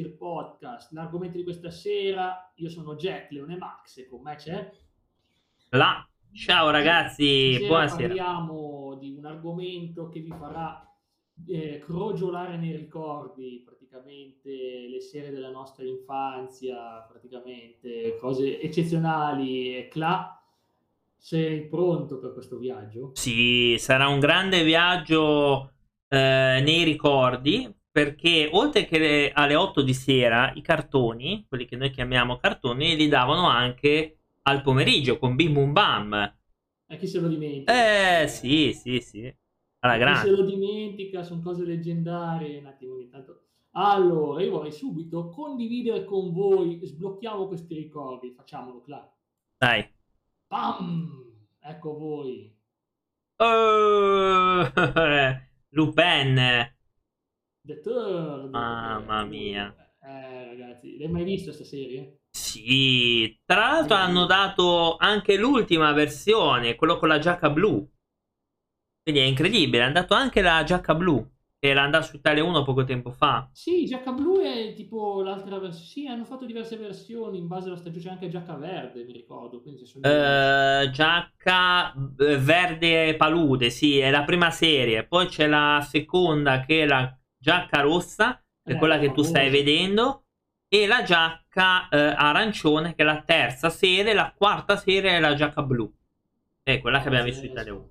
[0.00, 0.92] il podcast.
[0.92, 4.70] L'argomento di questa sera, io sono Jack, Leone Max e con me c'è...
[5.70, 6.06] La.
[6.32, 8.08] Ciao ragazzi, Stasera buonasera.
[8.08, 10.86] Parliamo di un argomento che vi farà
[11.46, 14.50] eh, crogiolare nei ricordi, praticamente
[14.88, 19.76] le serie della nostra infanzia, praticamente cose eccezionali.
[19.76, 20.40] E Cla,
[21.16, 23.12] sei pronto per questo viaggio?
[23.14, 25.72] Sì, sarà un grande viaggio
[26.08, 31.74] eh, nei ricordi perché oltre che le- alle 8 di sera i cartoni, quelli che
[31.74, 36.36] noi chiamiamo cartoni, li davano anche al pomeriggio con Bim Bum Bam.
[36.86, 38.22] E chi se lo dimentica?
[38.22, 39.22] Eh sì, sì, sì.
[39.80, 40.30] Alla Chi se grande.
[40.30, 42.58] lo dimentica, sono cose leggendarie.
[42.58, 43.42] Un attimo, ogni tanto.
[43.72, 49.12] Allora, io vorrei subito condividere con voi, sblocchiamo questi ricordi, facciamolo, Cla.
[49.58, 49.84] Dai.
[50.46, 51.24] Pam!
[51.58, 52.56] Ecco voi.
[53.40, 54.70] Oh,
[55.72, 56.77] Lupin.
[57.68, 58.50] The Third.
[58.50, 59.74] Mamma mia.
[60.02, 62.20] Eh, ragazzi, l'hai mai vista questa serie?
[62.30, 67.86] Sì, tra l'altro hanno dato anche l'ultima versione, quello con la giacca blu.
[69.02, 71.22] Quindi è incredibile, hanno dato anche la giacca blu,
[71.58, 73.50] che era andata su Italia 1 poco tempo fa.
[73.52, 75.86] Sì, Giacca Blu è tipo l'altra versione.
[75.86, 78.02] Sì, hanno fatto diverse versioni in base alla stagione.
[78.02, 79.62] C'è anche Giacca Verde, mi ricordo.
[79.64, 85.06] Eh, giacca eh, verde palude, sì, è la prima serie.
[85.06, 87.17] Poi c'è la seconda che è la
[87.48, 90.24] giacca rossa, che è Eh, quella che tu stai vedendo,
[90.68, 94.12] e la giacca eh, arancione, che è la terza serie.
[94.12, 95.90] La quarta serie è la giacca blu,
[96.62, 97.88] è quella che abbiamo visto su Italia 1.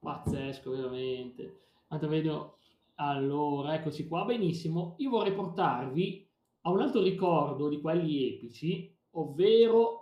[0.00, 1.58] Pazzesco, veramente.
[1.88, 2.56] Tanto vedo.
[2.96, 4.94] Allora, eccoci qua, benissimo.
[4.98, 6.28] Io vorrei portarvi
[6.62, 9.98] a un altro ricordo di quelli epici, ovvero...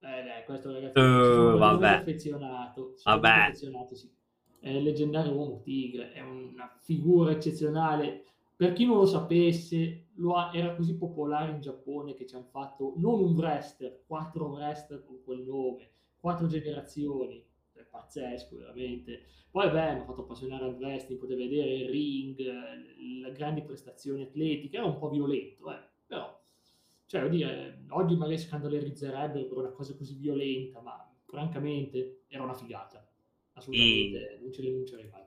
[0.00, 1.88] Eh, dai, questo ragazzi, Eh, sono vabbè.
[1.88, 2.94] affezionato.
[3.04, 3.28] Vabbè.
[3.28, 4.10] affezionato, sì.
[4.64, 8.24] Il leggendario uomo tigre, è una figura eccezionale.
[8.56, 12.46] Per chi non lo sapesse, lo ha- era così popolare in Giappone che ci hanno
[12.50, 15.90] fatto non un wrestler, quattro wrestler con quel nome,
[16.20, 17.44] quattro generazioni.
[17.72, 19.22] È pazzesco, veramente.
[19.50, 23.62] Poi, beh, mi ha fatto appassionare al wrestling, potete vedere il ring, eh, le grandi
[23.62, 26.40] prestazioni atletiche, era un po' violento, eh, però,
[27.06, 33.01] cioè, dire, oggi magari scandalerizzerebbero per una cosa così violenta, ma francamente era una figata,
[33.54, 35.22] assolutamente, non ce rinuncerei mai.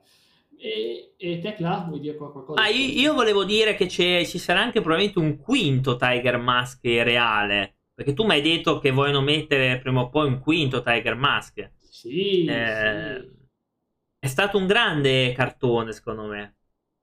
[0.58, 2.62] E, e te, Cla, vuoi dire qual- qualcosa?
[2.64, 6.80] Ah, io, io volevo dire che c'è- ci sarà anche probabilmente un quinto Tiger Mask
[6.84, 7.76] reale.
[7.94, 11.70] Perché tu mi hai detto che vogliono mettere prima o poi un quinto Tiger Mask.
[11.90, 12.12] Sì,
[12.44, 13.34] Eh, sì.
[14.18, 16.56] È stato un grande cartone, secondo me.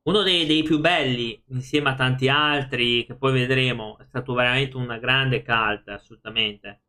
[0.04, 3.98] Uno dei, dei più belli, insieme a tanti altri che poi vedremo.
[4.00, 6.82] È stato veramente una grande cult, assolutamente.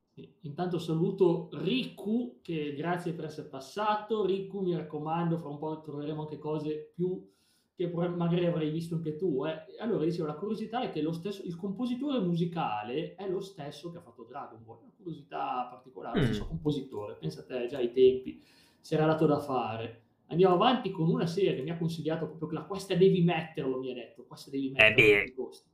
[0.43, 4.25] Intanto saluto Riku, che grazie per essere passato.
[4.25, 7.29] Riku, mi raccomando, fra un po' troveremo anche cose più
[7.77, 9.45] che magari avrai visto anche tu.
[9.45, 9.65] eh.
[9.81, 13.99] Allora, dicevo, la curiosità è che lo stesso, il compositore musicale è lo stesso che
[13.99, 14.79] ha fatto Dragon Ball.
[14.83, 16.27] Una curiosità particolare, lo Mm.
[16.27, 17.15] stesso compositore.
[17.15, 18.41] Pensa a te, già ai tempi
[18.81, 20.03] si era dato da fare.
[20.27, 23.79] Andiamo avanti con una serie che mi ha consigliato proprio che la questa devi metterlo,
[23.81, 24.25] mi ha detto.
[24.25, 24.95] Questa devi metterlo.
[24.95, 25.15] beh.
[25.15, 25.69] a tutti i costi.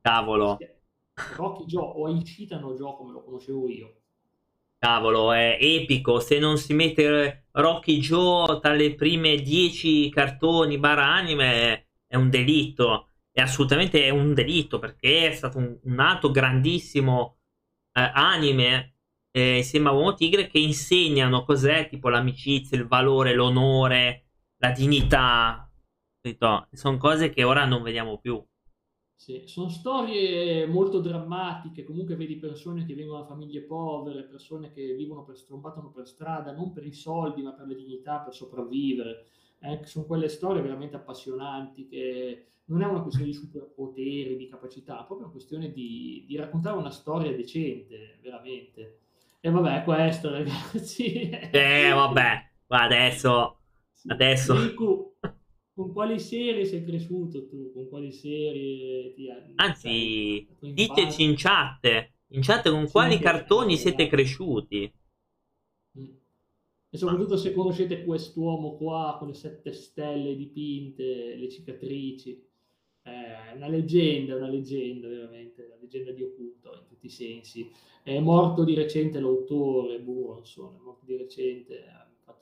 [0.00, 0.58] Cavolo,
[1.36, 4.00] Rocky Joe o Aishitano Joe come lo conoscevo io.
[4.78, 6.20] cavolo, è epico.
[6.20, 12.30] Se non si mette Rocky Joe tra le prime 10 cartoni barra anime, è un
[12.30, 13.10] delitto.
[13.30, 17.38] È assolutamente un delitto perché è stato un, un altro grandissimo
[17.92, 18.94] eh, anime
[19.32, 24.26] eh, insieme a Uomo Tigre che insegnano cos'è tipo l'amicizia, il valore, l'onore,
[24.58, 25.68] la dignità.
[26.72, 28.42] Sono cose che ora non vediamo più.
[29.16, 34.94] Sì, sono storie molto drammatiche, comunque vedi persone che vengono da famiglie povere, persone che
[34.94, 39.24] vivono per strombatono per strada, non per i soldi, ma per la dignità, per sopravvivere.
[39.60, 44.94] Eh, sono quelle storie veramente appassionanti che non è una questione di superpoteri, di capacità,
[44.94, 48.98] è proprio una questione di, di raccontare una storia decente, veramente.
[49.40, 51.30] E vabbè, questo ragazzi.
[51.30, 53.58] Eh, vabbè, ma adesso,
[54.06, 54.60] adesso.
[54.60, 55.13] Riku,
[55.74, 57.72] con quali serie sei cresciuto tu?
[57.72, 59.28] Con quali serie ti.
[59.56, 64.92] Anzi, la tua diteci in chat, in chat con Sì, quali cartoni siete cresciuti.
[65.98, 66.04] Mm.
[66.90, 72.40] E soprattutto se conoscete quest'uomo qua con le sette stelle dipinte, le cicatrici.
[73.02, 77.70] È una leggenda, una leggenda veramente, una leggenda di occulto in tutti i sensi.
[78.02, 81.84] È morto di recente l'autore, Buronson, è morto di recente,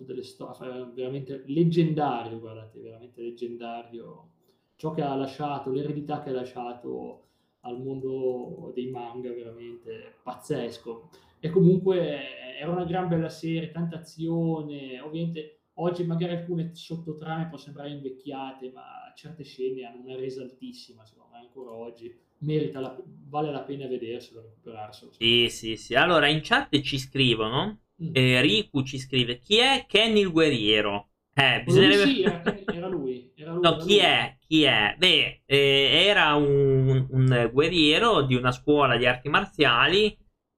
[0.02, 4.28] fatto delle storie veramente leggendario, guardate, veramente leggendario.
[4.76, 7.26] Ciò che ha lasciato, l'eredità che ha lasciato
[7.60, 11.10] al mondo dei manga, veramente pazzesco.
[11.38, 17.74] E comunque era una gran bella serie, tanta azione, ovviamente oggi magari alcune sottotrame possono
[17.74, 21.38] sembrare invecchiate, ma certe scene hanno una resa altissima, secondo me.
[21.38, 22.96] ancora oggi merita la,
[23.28, 25.12] vale la pena vederselo, recuperarselo.
[25.12, 25.94] Sì, sì, sì.
[25.94, 27.78] Allora, in chat ci scrivono.
[28.12, 31.08] Eh, Riku ci scrive, chi è Kenny il guerriero?
[31.34, 32.04] Eh, bisognerebbe...
[32.04, 33.60] Sì, era, lui, era lui.
[33.60, 33.98] No, era chi lui.
[33.98, 34.36] è?
[34.46, 34.94] Chi è?
[34.98, 40.16] Beh, eh, era un, un, guerriero di una scuola di arti marziali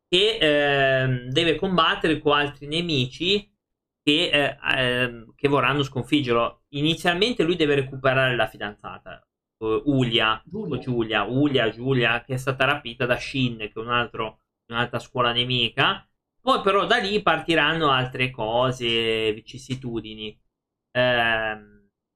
[0.08, 3.50] che eh, deve combattere con altri nemici
[4.05, 6.64] che, eh, ehm, che vorranno sconfiggerlo.
[6.70, 9.26] Inizialmente lui deve recuperare la fidanzata,
[9.58, 10.79] uh, Ulia, Giulia.
[10.79, 15.32] Giulia, Ulia, Giulia, che è stata rapita da Shin, che è un altro, un'altra scuola
[15.32, 16.06] nemica.
[16.44, 20.38] Poi però da lì partiranno altre cose, vicissitudini.
[20.91, 21.56] Eh,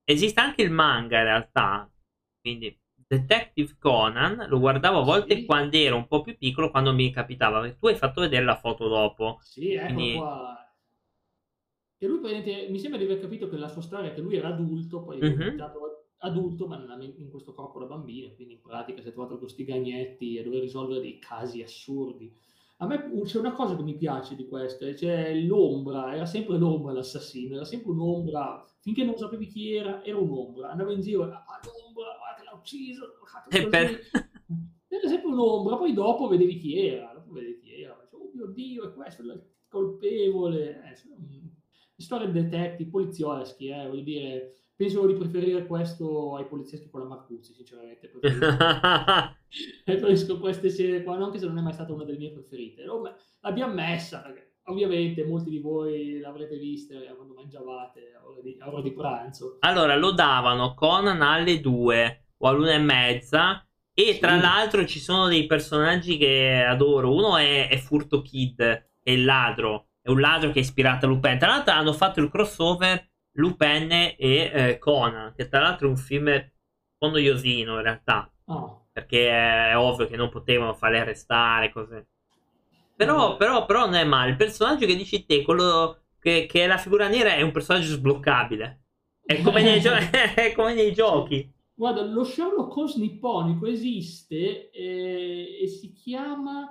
[0.04, 1.90] esiste anche il manga in realtà,
[2.38, 5.44] quindi Detective Conan lo guardavo a volte sì.
[5.46, 7.66] quando ero un po' più piccolo, quando mi capitava.
[7.72, 9.38] Tu hai fatto vedere la foto dopo.
[9.40, 10.16] Sì, ecco quindi...
[10.19, 10.76] qua.
[11.96, 12.20] E lui
[12.69, 15.20] mi sembra di aver capito che la sua storia è che lui era adulto, poi
[15.20, 19.38] è diventato adulto, ma in questo corpo da bambino, quindi in pratica si è trovato
[19.38, 22.30] con questi gagnetti a dover risolvere dei casi assurdi.
[22.80, 26.92] A me c'è una cosa che mi piace di questo, c'è l'ombra, era sempre l'ombra
[26.92, 31.44] l'assassino, era sempre un'ombra, finché non sapevi chi era, era un'ombra, andava in giro, ah,
[31.64, 33.14] l'ombra, guarda l'ha ucciso,
[33.48, 34.00] per...
[34.86, 38.88] era sempre un'ombra, poi dopo vedevi chi era, dopo vedevi chi era, oh mio Dio,
[38.88, 40.96] è questo il colpevole, eh,
[41.96, 47.52] storie detective, polizieschi, eh, voglio dire, penso di preferire questo ai polizieschi con la Marcuzzi,
[47.52, 48.06] sinceramente.
[48.06, 48.56] Preferisco,
[49.84, 52.84] preferisco queste serie qua, anche se non è mai stata una delle mie preferite.
[53.40, 58.69] L'abbiamo messa, perché ovviamente molti di voi l'avrete vista quando mangiavate a ora, di, a
[58.69, 59.56] ora di pranzo.
[59.60, 63.66] Allora, lo davano Conan alle 2 o all'una e mezza.
[63.92, 64.20] E sì.
[64.20, 67.12] tra l'altro ci sono dei personaggi che adoro.
[67.12, 69.88] Uno è, è Furto Kid, è il ladro.
[70.00, 71.36] È un ladro che è ispirato a Lupin.
[71.36, 73.08] Tra l'altro hanno fatto il crossover
[73.38, 76.50] Lupin e eh, Conan, che tra l'altro è un film un
[76.99, 78.88] po' noiosino in realtà, oh.
[78.93, 82.05] perché è ovvio che non potevano farle arrestare, così.
[82.96, 84.31] Però, però, però non è male.
[84.31, 87.87] Il personaggio che dici te, quello che, che, è la figura nera, è un personaggio
[87.87, 88.82] sbloccabile.
[89.25, 89.93] È come nei, gio-
[90.35, 91.49] è come nei giochi.
[91.75, 96.67] Guarda, lo Sherlock Holmes nipponico esiste e, e si chiama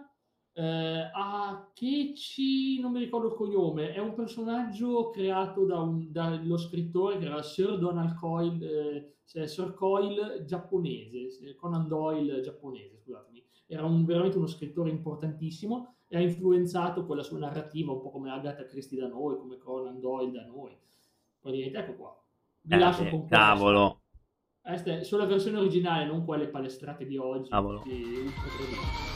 [0.58, 7.20] eh, Akechi, non mi ricordo il cognome, è un personaggio creato da un, dallo scrittore
[7.20, 13.46] che era Sir Donald Coyle, eh, Sir Coyle giapponese, Conan Doyle giapponese, scusatemi.
[13.68, 18.32] Era un, veramente uno scrittore importantissimo e ha influenzato quella sua narrativa, un po' come
[18.32, 20.76] Agatha Christie da noi, come Conan Doyle da noi.
[21.40, 22.20] Praticamente, ecco qua.
[22.62, 24.02] Vi eh, lascio con Cavolo.
[25.02, 27.50] Sulla versione originale, non quelle palestrate di oggi.
[27.50, 27.84] Cavolo.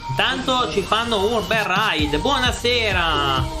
[0.08, 2.18] Intanto ci fanno Urban Ride.
[2.18, 3.60] Buonasera.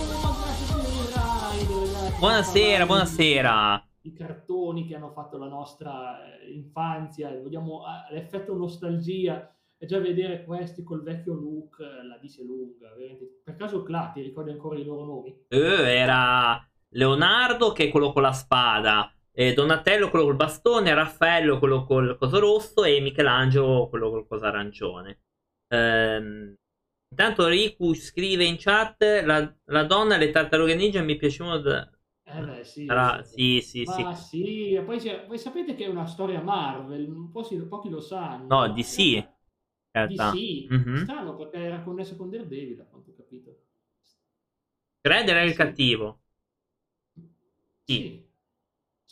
[2.18, 3.86] Buonasera, buonasera.
[4.04, 9.98] I cartoni che hanno fatto la nostra eh, infanzia, vogliamo ah, l'effetto nostalgia e già
[10.00, 12.88] vedere questi col vecchio look eh, la dice lunga.
[12.96, 13.42] Veramente.
[13.44, 15.44] Per caso Cla, ti ricordi ancora i loro nomi?
[15.46, 21.58] Eh, era Leonardo che è quello con la spada eh, Donatello quello col bastone, Raffaello
[21.58, 25.20] quello col coso rosso e Michelangelo quello col coso arancione.
[25.68, 26.54] Ehm,
[27.10, 31.90] intanto Riku scrive in chat la, la donna e le tartarughe ninja mi piacevano da...
[32.34, 33.22] Eh beh, sì, Sarà...
[33.22, 34.02] sì, sì, sì.
[34.02, 38.46] Ma sì, Poi, poi, sapete che è una storia Marvel, pochi, pochi lo sanno.
[38.48, 39.26] No, di sì.
[39.92, 41.02] Di sì, mm-hmm.
[41.02, 43.64] strano perché era connesso con Daredevil, a quanto ho capito.
[45.04, 46.20] Shredder era il cattivo.
[47.84, 47.94] Sì.
[47.94, 48.31] sì.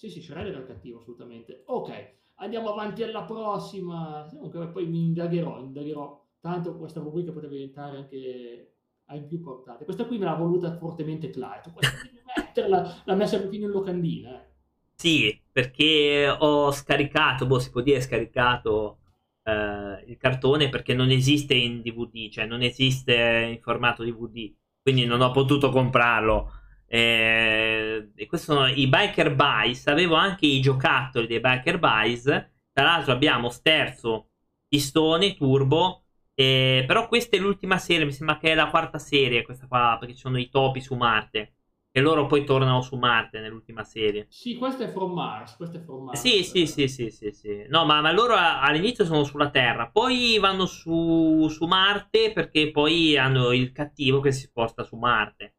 [0.01, 1.63] Sì, sì, Shredder era cattivo, assolutamente.
[1.67, 4.27] Ok, andiamo avanti alla prossima.
[4.73, 6.27] Poi mi indagherò, indagherò.
[6.41, 9.85] Tanto questa rubrica potrebbe diventare anche ai più portate.
[9.85, 11.75] Questa qui me l'ha voluta fortemente Clyde.
[12.35, 14.43] metterla, l'ha messa fino in locandina.
[14.43, 14.49] Eh.
[14.95, 19.01] Sì, perché ho scaricato, boh, si può dire scaricato
[19.43, 25.05] eh, il cartone perché non esiste in DVD, cioè non esiste in formato DVD, quindi
[25.05, 26.53] non ho potuto comprarlo.
[26.93, 29.87] Eh, e questi sono i Biker Buys.
[29.87, 32.25] Avevo anche i giocattoli dei Biker Buys.
[32.25, 34.31] Tra l'altro abbiamo sterzo,
[34.67, 36.03] pistone, turbo.
[36.35, 39.97] Eh, però questa è l'ultima serie, mi sembra che è la quarta serie, questa qua,
[40.01, 41.55] perché ci sono i topi su Marte.
[41.93, 44.27] E loro poi tornano su Marte nell'ultima serie.
[44.29, 45.57] Sì, questo è From Mars.
[45.57, 46.21] Questo è From Mars.
[46.21, 47.67] Sì, sì, sì, sì, sì, sì.
[47.69, 53.17] No, ma, ma loro all'inizio sono sulla Terra, poi vanno su, su Marte perché poi
[53.17, 55.55] hanno il cattivo che si sposta su Marte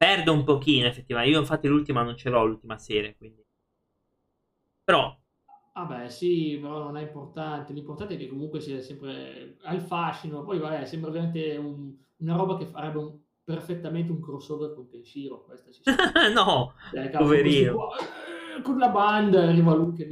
[0.00, 1.34] perde un pochino effettivamente.
[1.34, 3.44] Io infatti l'ultima non ce l'ho, l'ultima serie, quindi.
[4.82, 5.14] Però...
[5.74, 7.74] Vabbè, sì, però non è importante.
[7.74, 10.42] L'importante è che comunque sia sempre al fascino.
[10.42, 15.44] Poi, vabbè, sembra veramente un, una roba che farebbe un, perfettamente un crossover con Kenshiro.
[15.44, 15.82] Questa ci
[16.34, 17.90] no, cioè, poverino.
[18.56, 20.06] Eh, con la banda arriva lui che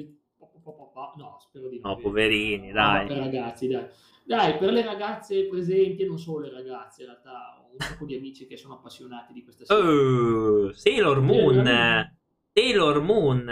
[0.99, 1.14] papà.
[1.16, 1.88] No, spero di no.
[1.88, 3.09] No, poverini, dai.
[3.09, 3.87] ragazzi, dai.
[4.28, 8.04] Dai, per le ragazze presenti, e non solo le ragazze, in realtà ho un sacco
[8.04, 9.82] di amici che sono appassionati di questa serie.
[9.82, 12.12] Uh, Sailor Moon.
[12.52, 13.49] Sailor Moon.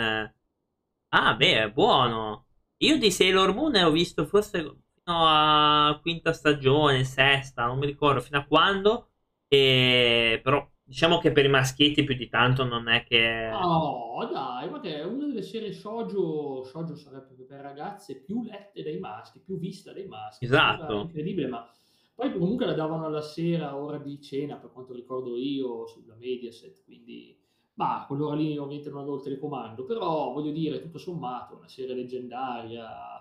[1.09, 2.49] Ah, beh, è buono.
[2.80, 8.21] Io di Sailor Moon ho visto forse fino a quinta stagione, sesta, non mi ricordo
[8.21, 9.12] fino a quando.
[9.49, 10.42] E...
[10.45, 13.50] Però diciamo che per i maschietti più di tanto non è che...
[13.50, 18.99] No, dai, che è una delle serie shoujo, shoujo sarebbe per ragazze più lette dai
[18.99, 20.45] maschi, più vista dai maschi.
[20.45, 21.00] Esatto.
[21.00, 21.69] Incredibile, ma
[22.14, 26.85] poi comunque la davano alla sera, ora di cena, per quanto ricordo io, sulla Mediaset,
[26.85, 27.37] quindi...
[27.75, 31.95] Ma quell'ora lì ovviamente non avevo il telecomando, però voglio dire, tutto sommato, una serie
[31.95, 33.16] leggendaria,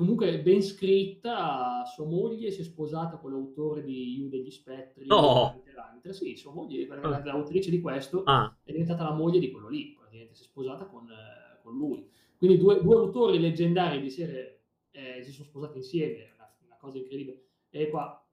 [0.00, 5.62] comunque ben scritta, sua moglie si è sposata con l'autore di You degli Spettri, No.
[6.08, 7.20] Sì, sua moglie, Ah.
[7.22, 10.86] l'autrice di questo, Ah, è diventata la moglie di quello lì, praticamente si è sposata
[10.86, 12.08] con, eh, con lui.
[12.38, 16.76] Quindi due, due autori leggendari di serie eh, si sono sposati insieme, è una, una
[16.80, 17.48] cosa incredibile.
[17.68, 18.26] E qua,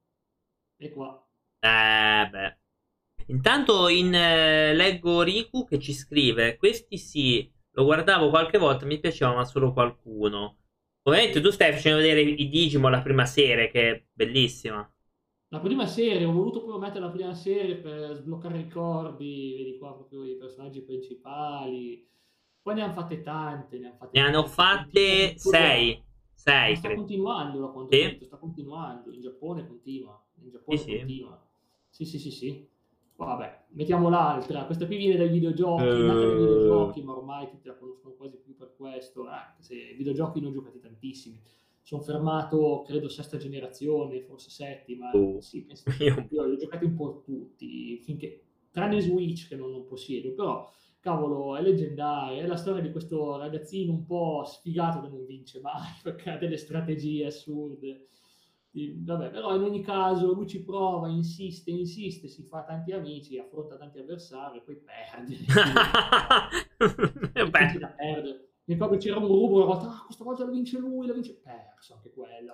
[0.77, 1.21] e qua.
[1.59, 2.57] eh, beh.
[3.27, 8.99] Intanto in, eh, leggo Riku che ci scrive: Questi sì, lo guardavo qualche volta, mi
[8.99, 10.57] piaceva, ma solo qualcuno.
[11.07, 14.89] Ovviamente tu stai facendo vedere i Digimon la prima serie, che è bellissima.
[15.49, 19.93] La prima serie, ho voluto proprio mettere la prima serie per sbloccare ricordi, vedi qua
[19.95, 22.05] proprio i personaggi principali.
[22.61, 26.03] Poi ne hanno fatte tante, ne hanno fatte Ne hanno fatte sei.
[26.33, 27.01] Sei, sta credo.
[27.01, 28.01] continuando da quanto Sì.
[28.01, 29.13] detto, sta continuando.
[29.13, 30.21] In Giappone continua.
[30.41, 30.97] In Giappone sì.
[30.97, 31.47] continua.
[31.89, 32.67] Sì, sì, sì, sì.
[33.17, 34.65] Vabbè, mettiamo l'altra.
[34.65, 35.87] Questa qui viene dai videogiochi, Eh.
[35.87, 39.25] è nata dai videogiochi, ma ormai tutti la conoscono quasi più per questo.
[39.27, 41.39] Anche se i videogiochi ne ho giocati tantissimi.
[41.81, 45.09] Sono fermato, credo, sesta generazione, forse settima.
[45.11, 45.41] Oh.
[45.41, 49.71] Sì, penso Io- io li ho giocati un po' tutti, finché, tranne Switch che non,
[49.71, 50.69] non possiedo, però
[50.99, 55.59] cavolo, è leggendaria, è la storia di questo ragazzino un po' sfigato che non vince
[55.61, 58.07] mai, perché ha delle strategie assurde.
[58.85, 63.75] Vabbè, però in ogni caso lui ci prova, insiste, insiste, si fa tanti amici, affronta
[63.75, 65.37] tanti avversari, poi perde.
[67.95, 68.49] Perdere.
[68.65, 71.35] Mi ricordo c'era un rubro una volta, ah, questa volta la vince lui, la vince,
[71.35, 72.53] perso anche quella.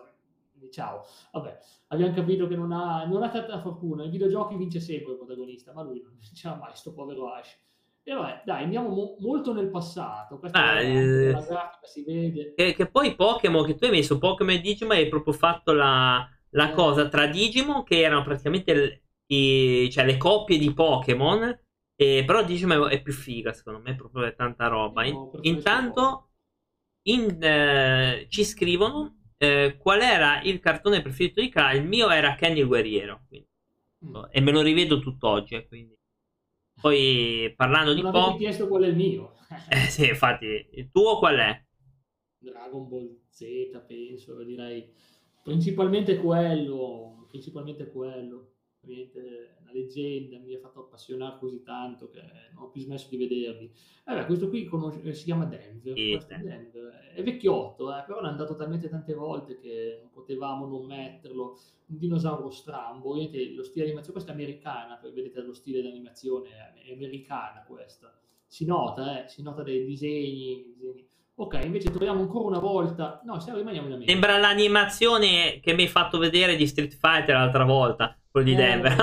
[0.70, 4.04] Ciao, vabbè, abbiamo capito che non ha, non ha tanta fortuna.
[4.04, 7.60] Nei videogiochi vince sempre il protagonista, ma lui non vinceva mai, sto povero Ash.
[8.06, 10.38] E vabbè, dai, andiamo mo- molto nel passato.
[10.38, 12.54] Questa Ah, è eh, la grafica, si vede.
[12.56, 16.28] che, che poi Pokémon, che tu hai messo Pokémon e Digimon, hai proprio fatto la,
[16.50, 16.74] la Eh.
[16.74, 19.02] cosa tra Digimon, che erano praticamente l-
[19.34, 21.58] i- cioè, le coppie di Pokémon,
[21.96, 25.06] e, però Digimon è più figa, secondo me, proprio è tanta roba.
[25.06, 26.30] In- intanto
[27.04, 32.36] in, eh, ci scrivono eh, qual era il cartone preferito di Kra, il mio era
[32.36, 33.48] Kenny il Guerriero, quindi-
[34.06, 34.16] Mm.
[34.32, 35.98] e me lo rivedo tutt'oggi, eh, quindi.
[36.82, 39.34] Poi parlando di Non avevi Pokémon, chiesto qual è il mio.
[39.70, 41.66] eh, sì, infatti, il tuo qual è?
[42.38, 43.46] Dragon Ball Z,
[43.88, 44.92] penso, direi
[45.42, 48.53] principalmente quello, principalmente quello,
[48.84, 52.22] veramente una leggenda, mi ha fatto appassionare così tanto che
[52.54, 53.72] non ho più smesso di vederli.
[54.06, 56.38] Eh beh, questo qui conosce- eh, si chiama Denver, Sì, è.
[56.38, 57.12] Denver.
[57.16, 61.58] è vecchiotto, eh, però l'hanno dato talmente tante volte che non potevamo non metterlo.
[61.86, 65.88] Un dinosauro strambo, ovviamente lo stile di animazione, questa è americana, vedete lo stile di
[65.88, 66.50] animazione,
[66.86, 68.18] è americana questa.
[68.48, 71.06] Si nota, eh, si nota dai disegni, disegni.
[71.36, 73.22] Ok, invece troviamo ancora una volta.
[73.26, 74.12] No, stiamo rimaniamo in America.
[74.12, 78.56] Sembra l'animazione che mi hai fatto vedere di Street Fighter l'altra volta, quello di Eh,
[78.56, 78.96] Denver.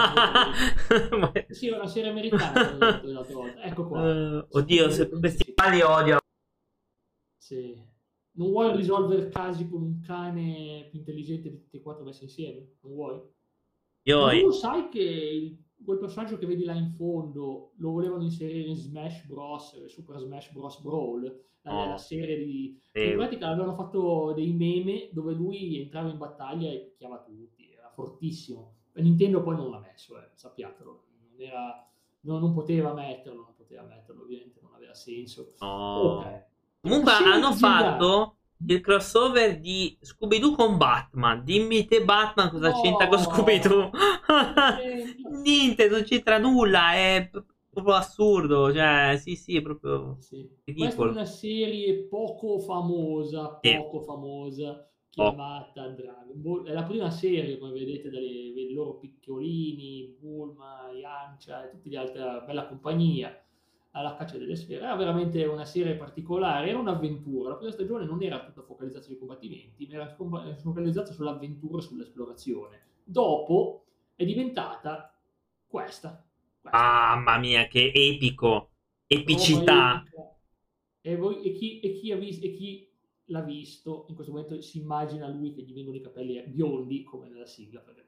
[1.50, 2.76] Sì, è una serie americana.
[3.02, 3.62] l'altra volta.
[3.62, 4.04] Ecco qua.
[4.10, 6.18] Eh, oddio, se questi pali odio.
[7.38, 7.80] Sì.
[8.32, 12.76] Non vuoi risolvere casi con un cane più intelligente di tutti e quattro messi insieme?
[12.80, 13.20] Non vuoi?
[14.04, 18.22] Io, tu lo sai che il- quel personaggio che vedi là in fondo lo volevano
[18.22, 19.74] inserire in Smash Bros.
[19.74, 20.80] eh, Super Smash Bros.
[20.80, 21.22] Brawl,
[21.62, 21.86] la, No.
[21.90, 22.80] la serie di...
[22.92, 27.70] eh, In pratica avevano fatto dei meme dove lui entrava in battaglia e picchiava tutti,
[27.72, 28.76] era fortissimo.
[28.94, 33.82] Nintendo poi non l'ha messo, eh, sappiatelo, non, era, non, non poteva metterlo, non poteva
[33.82, 35.54] metterlo, ovviamente non aveva senso.
[35.60, 36.18] no.
[36.18, 36.48] Ok.
[36.80, 41.44] Comunque Sì, hanno fatto il crossover di Scooby-Doo con Batman.
[41.44, 42.72] Dimmi te Batman cosa No.
[42.72, 43.90] c'entra con Scooby-Doo?
[45.42, 47.30] Niente, non c'entra nulla, è
[47.70, 48.72] proprio assurdo.
[48.72, 50.48] Cioè, sì, sì, è proprio Sì.
[50.64, 50.76] Ridicolo.
[50.76, 53.70] Questa è una serie poco famosa, Sì.
[53.76, 54.89] poco famosa,
[55.28, 56.66] chiamata Dragon Ball.
[56.66, 61.96] È la prima serie, come vedete, dalle vedi loro piccolini, Bulma, Yancia e tutti gli
[61.96, 63.38] altri, bella compagnia,
[63.92, 64.84] alla caccia delle sfere.
[64.84, 67.50] Era veramente una serie particolare, era un'avventura.
[67.50, 72.80] La prima stagione non era tutta focalizzata sui combattimenti, ma era focalizzata sull'avventura e sull'esplorazione.
[73.04, 73.84] Dopo
[74.14, 75.14] è diventata
[75.66, 76.24] questa.
[76.60, 76.78] questa.
[76.78, 78.70] Mamma mia, che epico!
[79.06, 80.04] Epicità!
[81.02, 82.88] E, voi- e chi, e chi ha visto, e chi
[83.30, 87.28] l'ha visto, in questo momento si immagina lui che gli vengono i capelli biondi come
[87.28, 88.06] nella sigla, perché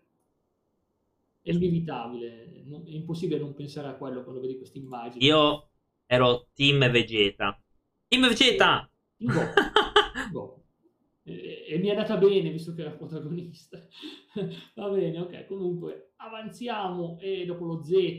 [1.43, 5.25] è inevitabile, non, è impossibile non pensare a quello quando vedi queste immagini.
[5.25, 5.71] Io
[6.07, 7.61] ero team Vegeta.
[8.07, 8.89] Team Vegeta!
[9.17, 9.41] Go.
[10.31, 10.65] Go.
[11.25, 13.79] E, e, mi è andata bene visto che era protagonista.
[14.75, 15.47] Va bene, ok.
[15.47, 18.19] Comunque avanziamo e dopo lo Z,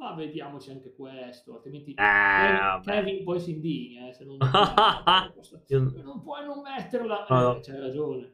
[0.00, 4.08] ma vediamoci anche questo, altrimenti eh, Kevin poi si indigna.
[4.08, 4.38] Eh, se non,
[6.02, 7.26] non puoi non metterla.
[7.26, 8.32] Eh, c'hai ragione.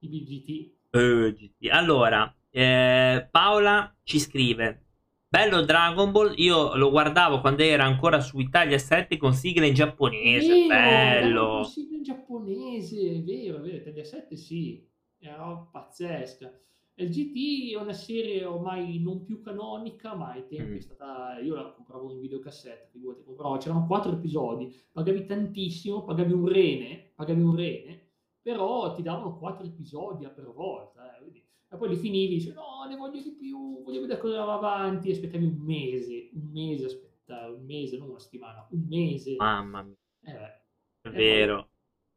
[0.00, 0.72] I BGT.
[0.90, 1.34] Uh,
[1.70, 4.82] allora, eh, Paola ci scrive
[5.28, 9.74] Bello Dragon Ball, io lo guardavo quando era ancora su Italia 7 con sigla in
[9.74, 11.46] giapponese, bello.
[11.46, 14.88] Con sigla in giapponese, vero, vero, Italia 7 sì,
[15.18, 16.52] era pazzesca.
[16.96, 20.76] Il GT è una serie ormai non più canonica, ma ai tempi mm.
[20.76, 21.38] è stata.
[21.40, 23.56] Io la compravo in videocassetta, figurati, compravo.
[23.56, 28.10] C'erano quattro episodi, pagavi tantissimo, pagavi un rene, pagavi un rene,
[28.40, 31.18] però ti davano quattro episodi per volta.
[31.18, 31.42] Eh,
[31.74, 35.10] e poi li finivi, dici no, ne voglio di più, voglio vedere cosa va avanti,
[35.10, 39.34] aspettavi un mese, un mese aspettare, un mese, non una settimana, un mese.
[39.36, 39.96] Mamma mia.
[40.22, 40.62] Eh,
[41.00, 41.70] è vero.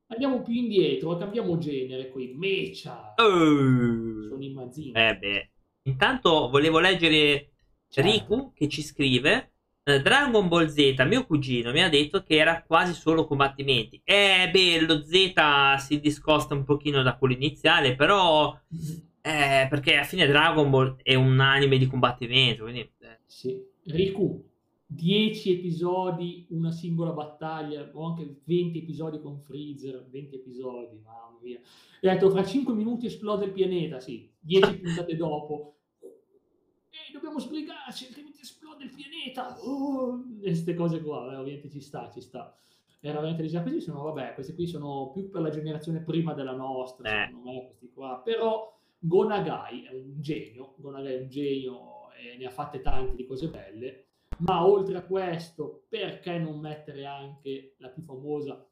[0.07, 3.13] Andiamo più indietro, cambiamo genere qui, Mecha.
[3.17, 4.91] Uh, sono i mazzini.
[4.93, 5.51] Eh beh.
[5.83, 7.51] Intanto volevo leggere
[7.89, 8.09] certo.
[8.09, 9.51] Riku che ci scrive
[9.83, 14.01] eh, Dragon Ball Z, mio cugino mi ha detto che era quasi solo combattimenti.
[14.03, 18.57] Eh beh, lo Z si discosta un pochino da quello iniziale, però.
[19.27, 22.63] Eh, perché alla fine Dragon Ball è un anime di combattimento.
[22.63, 23.19] Quindi, eh.
[23.25, 23.61] Sì.
[23.83, 24.41] Riku,
[24.89, 31.59] 10 episodi, una singola battaglia, o anche 20 episodi con Freezer, 20 episodi, mamma mia.
[31.99, 35.75] E ha detto, fra 5 minuti esplode il pianeta, sì, 10 puntate dopo.
[35.99, 39.59] E dobbiamo sbrigarci, altrimenti esplode il pianeta.
[39.59, 42.55] Oh, queste cose qua, eh, ovviamente ci sta, ci sta.
[43.01, 46.55] Era veramente già così, sono, vabbè, questi qui sono più per la generazione prima della
[46.55, 47.27] nostra, eh.
[47.27, 48.21] secondo me, questi qua.
[48.23, 53.25] Però Gonagai è un genio, Gonagai è un genio e ne ha fatte tante di
[53.25, 54.06] cose belle,
[54.39, 58.67] ma oltre a questo, perché non mettere anche la più famosa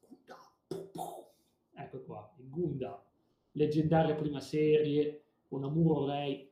[1.77, 3.03] Ecco qua, il Gunda,
[3.51, 6.49] leggendaria prima serie con Amuro Rei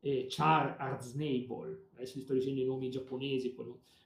[0.00, 1.88] e Char Arznable.
[1.94, 3.54] Adesso vi sto dicendo i nomi giapponesi,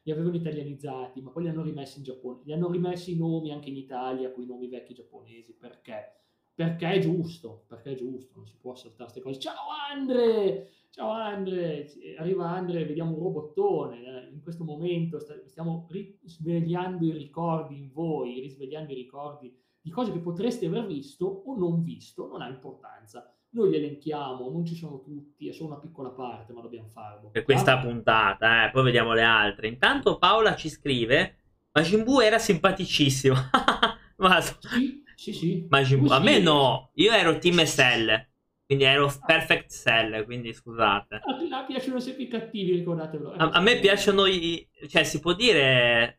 [0.02, 2.42] li avevano italianizzati, ma poi li hanno rimessi in Giappone.
[2.44, 6.25] Li hanno rimessi i nomi anche in Italia con i nomi vecchi giapponesi, perché?
[6.56, 9.38] Perché è giusto, perché è giusto, non si può saltare queste cose.
[9.38, 14.32] Ciao Andre, ciao Andre, arriva Andre, vediamo un robottone, eh.
[14.32, 20.18] in questo momento stiamo risvegliando i ricordi in voi, risvegliando i ricordi di cose che
[20.18, 23.30] potreste aver visto o non visto, non ha importanza.
[23.50, 27.28] Noi li elenchiamo, non ci sono tutti, è solo una piccola parte, ma dobbiamo farlo.
[27.28, 29.68] Per questa puntata, eh, poi vediamo le altre.
[29.68, 31.36] Intanto Paola ci scrive,
[31.72, 33.34] Majin Buu era simpaticissimo.
[34.16, 34.40] ma...
[34.40, 35.66] Sì sì, sì.
[35.68, 36.06] Majin.
[36.10, 38.28] A me no, io ero Team Cell.
[38.66, 41.20] Quindi ero Perfect Cell, quindi scusate.
[41.24, 43.32] A, me piacciono sempre i cattivi, ricordatelo.
[43.34, 44.68] A, a, me piacciono i...
[44.88, 46.18] Cioè, si può dire...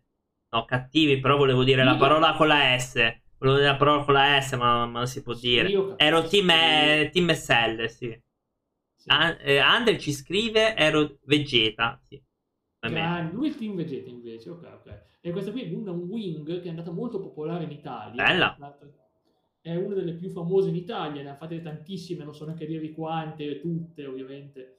[0.50, 2.94] No, cattivi, però volevo dire la parola con la S.
[3.38, 5.70] Volevo dire la parola con la S, ma, ma non si può dire.
[5.98, 8.18] Ero Team, eh, team Cell, sì.
[8.96, 9.10] sì.
[9.10, 12.20] An- eh, Andre ci scrive, ero Vegeta, sì.
[12.80, 13.32] Gran...
[13.32, 15.04] Lui è il Team Vegeta invece, ok, ok.
[15.22, 18.24] E questa qui è Gundam Wing che è andata molto popolare in Italia.
[18.24, 18.78] Bella.
[19.60, 22.94] È una delle più famose in Italia, ne ha fatte tantissime, non so neanche dirvi
[22.94, 24.74] quante, tutte ovviamente.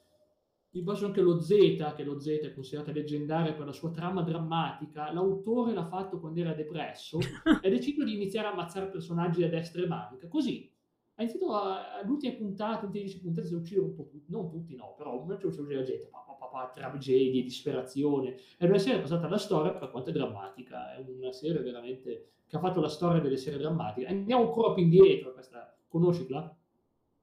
[0.71, 4.23] Vi bacio anche lo Z, che lo Z è considerato leggendario per la sua trama
[4.23, 5.13] drammatica.
[5.13, 7.19] L'autore l'ha fatto quando era depresso
[7.63, 10.29] e ha deciso di iniziare a ammazzare personaggi a destra e manca.
[10.29, 10.71] Così
[11.15, 14.95] ha iniziato all'ultima puntata, in 10 puntate, si uccidere un po' tutti, non tutti no,
[14.97, 18.37] però un ci uccide la gente papà, tragedie, disperazione.
[18.57, 22.57] È una serie passata alla storia per quanto è drammatica, è una serie veramente che
[22.57, 24.07] ha fatto la storia delle serie drammatiche.
[24.07, 26.57] Andiamo ancora più indietro, questa, conoscitela?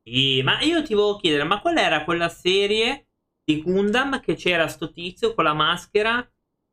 [0.03, 3.07] Sì, ma io ti volevo chiedere, ma qual era quella serie
[3.43, 6.27] di Gundam che c'era sto tizio con la maschera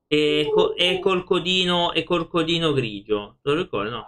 [0.06, 3.38] e, co- e col, codino, e col codino grigio?
[3.42, 4.06] Lo ricordo, no?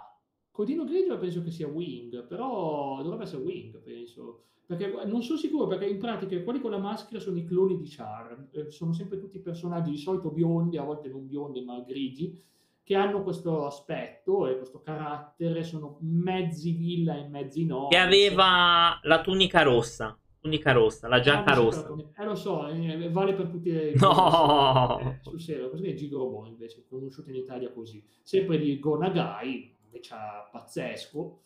[0.51, 4.43] Codino grigio penso che sia Wing, però dovrebbe essere Wing, penso.
[4.67, 7.87] Perché non sono sicuro, perché in pratica quelli con la maschera sono i cloni di
[7.87, 12.41] Char, eh, sono sempre tutti personaggi di solito biondi, a volte non biondi ma grigi,
[12.83, 17.87] che hanno questo aspetto e questo carattere, sono mezzi villa e mezzi no.
[17.89, 21.95] Che aveva la tunica rossa, tunica rossa, la giacca ah, rossa.
[22.17, 23.93] Eh lo so, eh, vale per tutti i...
[23.95, 24.99] No!
[24.99, 28.03] Eh, sul serio, così è Gigrobon invece, conosciuto in Italia così.
[28.23, 30.15] Sempre di Gonagai, invece
[30.51, 31.39] pazzesco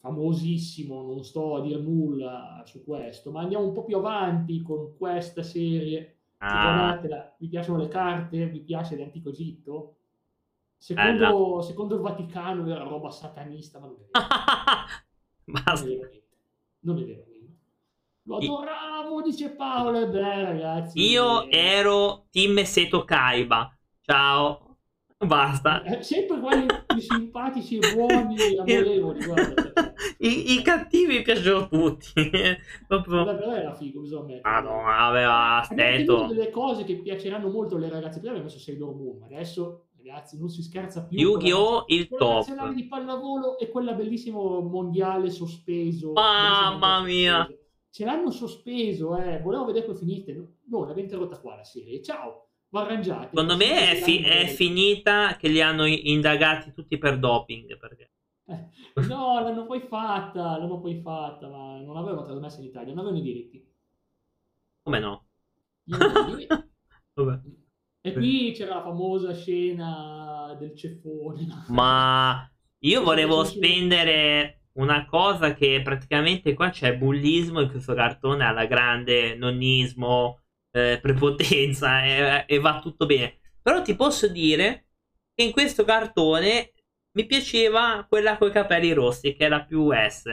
[0.00, 4.96] famosissimo, non sto a dire nulla su questo, ma andiamo un po' più avanti con
[4.96, 6.16] questa serie.
[6.38, 6.98] Ah.
[7.38, 8.46] Vi piacciono le carte?
[8.46, 9.96] Vi piace l'antico Egitto?
[10.78, 14.26] Secondo, secondo, il Vaticano era roba satanista, ma non è vero.
[15.62, 15.86] Basta.
[15.86, 16.20] Non è vero.
[16.80, 17.28] Non è vero.
[18.22, 20.00] Lo adoravo, dice Paolo.
[20.00, 21.00] E beh, ragazzi.
[21.00, 23.76] Io ero Team Seto Kaiba.
[24.00, 24.69] Ciao.
[25.26, 25.82] Basta.
[25.82, 29.24] Eh, sempre quelli più simpatici e buoni e amorevoli.
[29.24, 29.92] Guarda.
[30.16, 32.30] I, I, cattivi piacciono tutti.
[32.88, 33.24] Proprio...
[33.24, 34.54] Vabbè, però era figo, bisogna mettere.
[34.54, 36.26] Ah, no, aveva stetto.
[36.26, 38.18] delle cose che piaceranno molto alle ragazze.
[38.18, 41.18] Prima abbiamo messo Sailor Moon, adesso ragazzi non si scherza più.
[41.18, 41.84] Yu-Gi-Oh!
[41.88, 42.36] il top.
[42.36, 46.12] nazionale di pallavolo e quella bellissimo mondiale sospeso.
[46.12, 47.40] Mamma mia.
[47.40, 47.58] Sospeso.
[47.90, 49.40] Ce l'hanno sospeso, eh.
[49.42, 50.32] Volevo vedere come finite.
[50.64, 52.00] No, l'abbiamo interrotta qua la serie.
[52.02, 52.46] Ciao
[52.78, 53.28] arrangiati.
[53.30, 57.76] Secondo me è, fi- è, finita che li hanno indagati tutti per doping.
[57.76, 58.10] Perché...
[58.46, 58.68] Eh,
[59.08, 63.18] no, l'hanno poi fatta, l'hanno poi fatta, ma non avevano trasmesso in Italia, non avevano
[63.18, 63.68] i diritti.
[64.82, 65.26] Come no?
[68.02, 71.46] e qui c'era la famosa scena del ceffone.
[71.68, 78.66] Ma io volevo spendere una cosa che praticamente qua c'è bullismo in questo cartone alla
[78.66, 80.39] grande nonnismo
[80.70, 82.04] eh, prepotenza
[82.44, 83.38] e, e va tutto bene.
[83.62, 84.86] Però ti posso dire
[85.34, 86.72] che in questo cartone
[87.12, 90.24] mi piaceva quella con i capelli rossi, che è la più S.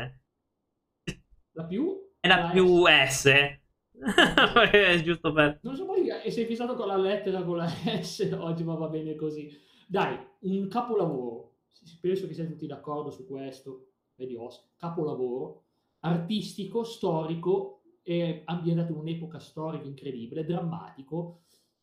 [1.52, 2.12] La più?
[2.19, 3.28] È la, la più S.
[3.28, 3.60] S.
[5.04, 5.60] Giusto per...
[5.63, 8.88] Non so poi e sei fissato con la lettera con la S oggi, ma va
[8.88, 9.50] bene così.
[9.88, 11.56] Dai, un capolavoro.
[12.02, 13.91] Penso che siete tutti d'accordo su questo.
[14.15, 14.69] Vedi Oscar.
[14.76, 15.63] Capolavoro.
[16.02, 17.77] Artistico, storico,
[18.08, 21.39] è ambientato in un'epoca storica incredibile, drammatico,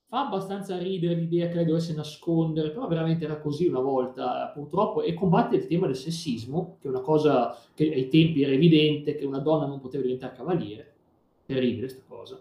[0.07, 5.03] fa abbastanza ridere l'idea che lei dovesse nascondere, però veramente era così una volta purtroppo,
[5.03, 9.17] e combatte il tema del sessismo, che è una cosa che ai tempi era evidente,
[9.17, 10.95] che una donna non poteva diventare cavaliere,
[11.45, 12.41] terribile questa cosa.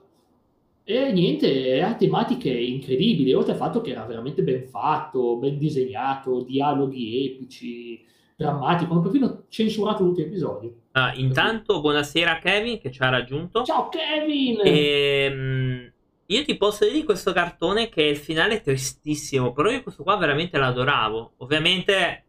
[0.86, 6.41] E niente, ha tematiche incredibili, oltre al fatto che era veramente ben fatto, ben disegnato,
[6.43, 10.74] dialoghi epici, drammatico, hanno perfino censurato l'ultimo episodio.
[10.91, 13.63] Ah, intanto, buonasera Kevin che ci ha raggiunto.
[13.63, 14.62] Ciao Kevin!
[14.63, 15.91] E, um,
[16.28, 20.04] io ti posso dire di questo cartone che il finale è tristissimo, però io questo
[20.04, 21.34] qua veramente l'adoravo.
[21.38, 22.26] Ovviamente,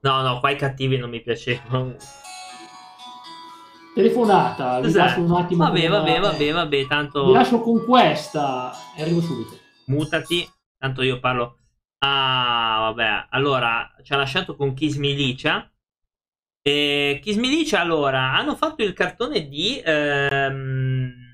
[0.00, 1.96] no, no, qua i cattivi non mi piacevano.
[3.94, 5.04] Telefonata, vi esatto.
[5.04, 5.64] lascio un attimo.
[5.64, 7.26] Vabbè, vabbè, vabbè, vabbè, tanto...
[7.26, 9.58] Vi lascio con questa e arrivo subito.
[9.86, 10.46] Mutati,
[10.78, 11.56] tanto io parlo
[11.98, 13.26] Ah, vabbè.
[13.30, 15.70] Allora, ci ha lasciato con Kiss Milicia.
[16.62, 19.80] E Kiss Milicia, allora, hanno fatto il cartone di...
[19.84, 21.24] Ehm...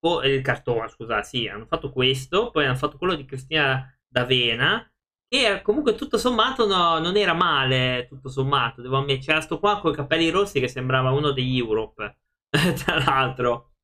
[0.00, 4.88] Oh, il cartone, scusa, sì, hanno fatto questo, poi hanno fatto quello di Cristina D'Avena,
[5.28, 9.20] che comunque tutto sommato no, non era male, tutto sommato, devo ammettere.
[9.20, 12.18] C'era sto qua con i capelli rossi che sembrava uno degli Europe,
[12.84, 13.75] tra l'altro.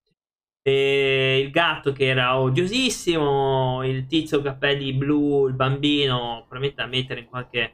[0.65, 7.21] E il gatto che era odiosissimo, il tizio capelli blu, il bambino, probabilmente da mettere
[7.21, 7.73] in qualche,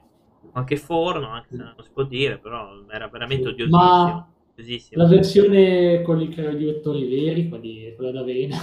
[0.51, 3.79] qualche forno, anche se non si può dire, però era veramente odiosissimo.
[3.79, 5.03] Ma odiosissimo.
[5.03, 8.57] la versione con i direttori veri, quelli, quella d'avena.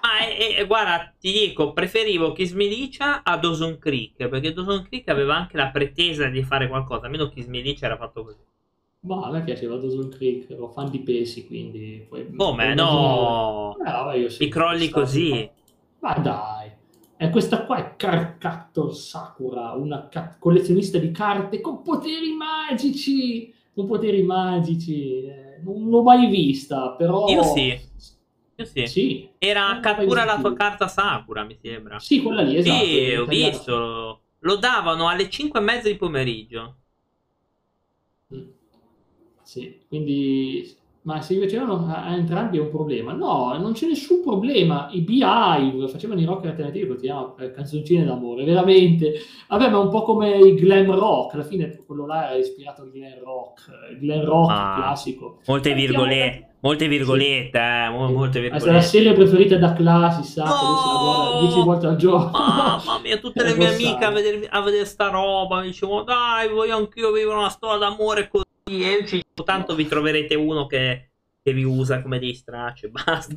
[0.00, 5.08] Ah, e, e, guarda, ti dico, preferivo Kiss Milicia a Dawson Creek, perché Dawson Creek
[5.08, 8.47] aveva anche la pretesa di fare qualcosa, almeno Kiss Milicia era fatto così.
[9.00, 12.04] Ma a me piaceva Dawson Creek, ero fan di Pesi, quindi...
[12.08, 12.74] Poi, Come?
[12.74, 13.76] No!
[14.12, 15.48] Eh, io sì, I crolli così?
[16.00, 16.70] Ma dai!
[17.16, 23.54] E questa qua è Carcattor Sakura, una ca- collezionista di carte con poteri magici!
[23.72, 25.24] Con poteri magici!
[25.24, 27.26] Eh, non l'ho mai vista, però...
[27.28, 27.80] Io sì.
[28.56, 28.86] Io sì.
[28.86, 29.28] sì.
[29.38, 32.00] Era cattura la tua carta Sakura, mi sembra.
[32.00, 32.84] Sì, quella lì, esatto.
[32.84, 34.22] Sì, ho visto.
[34.40, 36.76] Lo davano alle 5 e mezza di pomeriggio.
[39.48, 40.76] Sì, quindi
[41.08, 43.14] ma se facevano a, a entrambi è un problema.
[43.14, 44.90] No, non c'è nessun problema.
[44.90, 49.14] I Beehive facevano i rock alternativi, continuiamo eh, canzoncine d'amore, veramente.
[49.48, 52.90] Vabbè, ma un po' come il glam rock, alla fine quello là era ispirato al
[52.90, 55.38] glam rock, il glam rock ah, classico.
[55.46, 58.70] Molte virgolette, molte virgolette, eh, molte virgolette.
[58.70, 60.50] La serie preferita da classe, sa, no!
[60.50, 62.30] la guarda 10 volte al giorno.
[62.32, 66.50] Mamma mia, tutte le mie amiche a vedere, a vedere sta roba, mi dicevano, dai,
[66.50, 71.10] voglio anch'io vivere una storia d'amore così e ci tanto vi troverete uno che,
[71.42, 73.34] che vi usa come dei stracci basta.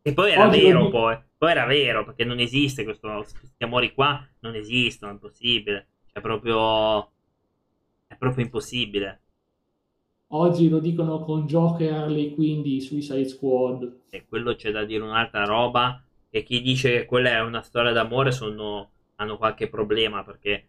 [0.00, 1.18] e poi era Oggi vero, poi.
[1.36, 5.86] poi era vero, perché non esiste questo, questi amori qua, non esistono, è impossibile.
[6.10, 7.10] Cioè, proprio...
[8.06, 9.20] è proprio impossibile.
[10.28, 14.00] Oggi lo dicono con Joker, Harley quindi Suicide Squad.
[14.10, 17.92] E quello c'è da dire un'altra roba, e chi dice che quella è una storia
[17.92, 20.66] d'amore sono, hanno qualche problema, perché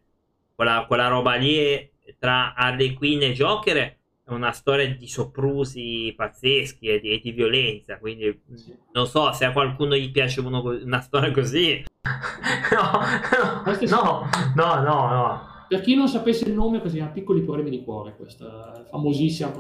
[0.54, 1.90] quella, quella roba lì è,
[2.20, 3.98] tra Harley Quinn e Joker è
[4.32, 8.76] una storia di soprusi pazzeschi e di, e di violenza, quindi sì.
[8.94, 11.84] non so se a qualcuno gli piace uno, una storia così.
[12.74, 13.00] no,
[13.90, 15.42] no, no, no, no.
[15.68, 19.52] Per chi non sapesse il nome, così ha piccoli problemi di cuore, questa famosissima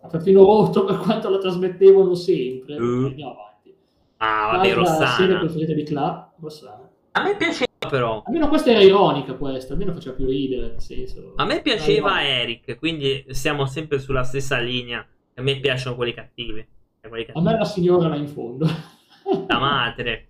[0.00, 2.76] ha perfino rotto per quanto la trasmettevano sempre.
[2.76, 3.06] Uh.
[3.06, 3.74] Andiamo avanti.
[4.18, 4.98] Ah, vabbè, Rossana.
[4.98, 6.90] La serie preferita di Cla, Rossana.
[7.12, 8.22] A me piaceva però.
[8.24, 11.32] Almeno questa era ironica questa, almeno faceva più ridere, nel senso.
[11.36, 15.06] A me piaceva Eric, quindi siamo sempre sulla stessa linea.
[15.34, 16.66] A me piacciono quelli cattivi.
[17.00, 17.46] Quelli cattivi.
[17.46, 18.66] A me la signora là in fondo.
[19.48, 20.28] La madre.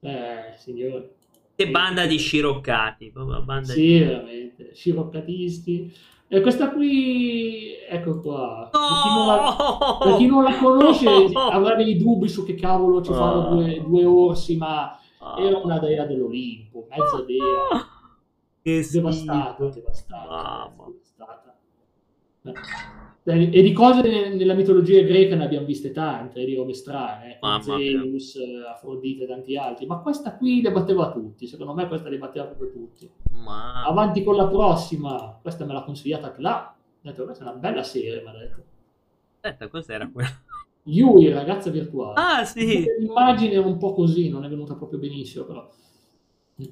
[0.00, 1.14] Eh, signore.
[1.54, 3.12] Che banda di sciroccati.
[3.12, 3.98] Banda sì, di...
[3.98, 4.74] veramente.
[4.74, 5.92] Sciroccatisti.
[6.28, 8.70] E questa qui, ecco qua.
[8.72, 8.78] No!
[8.78, 13.12] Per, chi la, per, chi non la, conosce avrà dei dubbi su che cavolo ci
[13.12, 13.54] fanno oh.
[13.54, 14.98] due, due orsi, ma
[15.38, 17.88] era una dea dell'Olimpo, mezza dea.
[18.62, 21.56] Che devastata, devastata, devastata.
[23.24, 27.62] Eh, e di cose nella mitologia greca ne abbiamo viste tante, di robe strane, eh,
[27.62, 28.36] Zeus,
[28.68, 32.46] Afrodite e tanti altri, ma questa qui le batteva tutti, secondo me questa le batteva
[32.46, 33.08] proprio tutti.
[33.30, 33.84] Ma...
[33.84, 37.84] Avanti con la prossima, questa me l'ha consigliata là, ho detto questa è una bella
[37.84, 38.62] serie, mi ha detto.
[39.40, 40.42] Aspetta, cos'era quella?
[40.84, 42.14] Yui, ragazza virtuale.
[42.20, 42.84] Ah, sì.
[42.98, 45.68] L'immagine è un po' così, non è venuta proprio benissimo, però.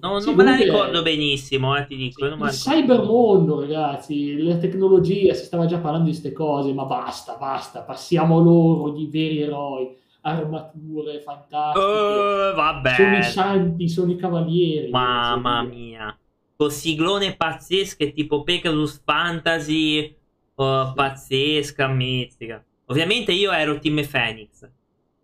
[0.01, 2.27] No, sì, non me la ricordo benissimo, eh, ti dico.
[2.27, 7.37] Sì, il cybermondo, ragazzi, la tecnologia, si stava già parlando di queste cose, ma basta,
[7.39, 11.85] basta, passiamo loro, gli veri eroi, armature fantastiche.
[11.85, 12.95] Uh, vabbè.
[12.95, 14.91] Sono i santi, sono i cavalieri.
[14.91, 16.17] Mamma mia.
[16.57, 20.15] Con siglone pazzesche tipo Pegasus Fantasy, sì.
[20.55, 22.65] pazzesca, mistica.
[22.91, 24.69] Ovviamente io ero Team Phoenix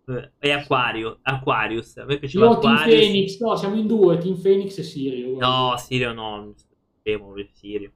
[0.07, 1.97] eh, e Aquario, Aquarius.
[1.97, 2.83] A me piaceva no, Aquarius.
[2.83, 5.33] Team Phoenix, no, siamo in due, Team Phoenix e Sirio.
[5.33, 5.47] Guarda.
[5.47, 7.91] No, Sirio no, non sapevo Sirio.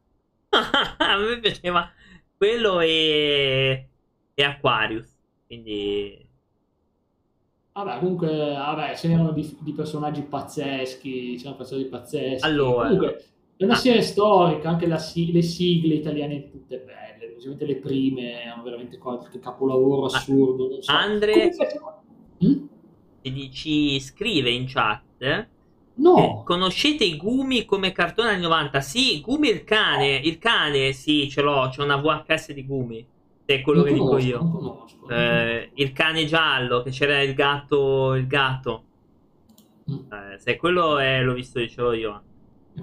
[0.49, 1.89] a me piaceva
[2.35, 3.87] quello e,
[4.33, 5.07] e Aquarius,
[5.47, 6.27] quindi...
[7.73, 12.45] Vabbè, comunque, vabbè, ce n'erano di, di personaggi pazzeschi, c'erano personaggi pazzeschi.
[12.45, 12.87] Allora...
[12.89, 17.10] Comunque, è una serie storica, anche la, le sigle italiane tutte belle,
[17.41, 20.69] specialmente le prime hanno veramente qualche capolavoro assurdo.
[20.69, 20.91] Non so.
[20.91, 21.49] Andre
[22.37, 23.49] hm?
[23.51, 25.47] ci scrive in chat
[25.93, 26.43] No.
[26.45, 28.81] conoscete i Gumi come cartone anni 90?
[28.81, 33.05] Sì, Gumi il cane, il cane, sì, ce l'ho, c'è una VHS di Gumi.
[33.43, 34.49] È quello non che conosco, dico io.
[34.49, 38.83] Conosco, eh, il cane giallo, che c'era il gatto, il gatto.
[39.91, 40.11] Mm.
[40.11, 42.21] Eh, se quello è, l'ho visto, dicevo io.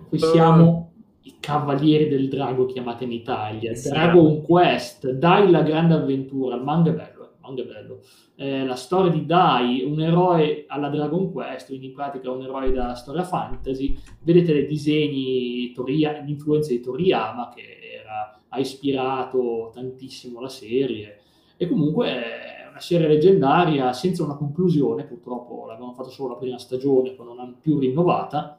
[0.08, 0.92] Qui siamo
[1.28, 6.62] i Cavalieri del Drago chiamate in Italia, sì, Dragon Quest, Dai la grande avventura, il
[6.62, 8.00] manga è bello, il manga è bello.
[8.34, 12.72] Eh, la storia di Dai, un eroe alla Dragon Quest, quindi in pratica un eroe
[12.72, 17.62] da storia fantasy, vedete dei disegni, Toria, l'influenza di Toriyama che
[18.00, 21.20] era, ha ispirato tantissimo la serie.
[21.58, 26.58] E comunque è una serie leggendaria senza una conclusione, purtroppo l'abbiamo fatto solo la prima
[26.58, 28.57] stagione, poi non più rinnovata,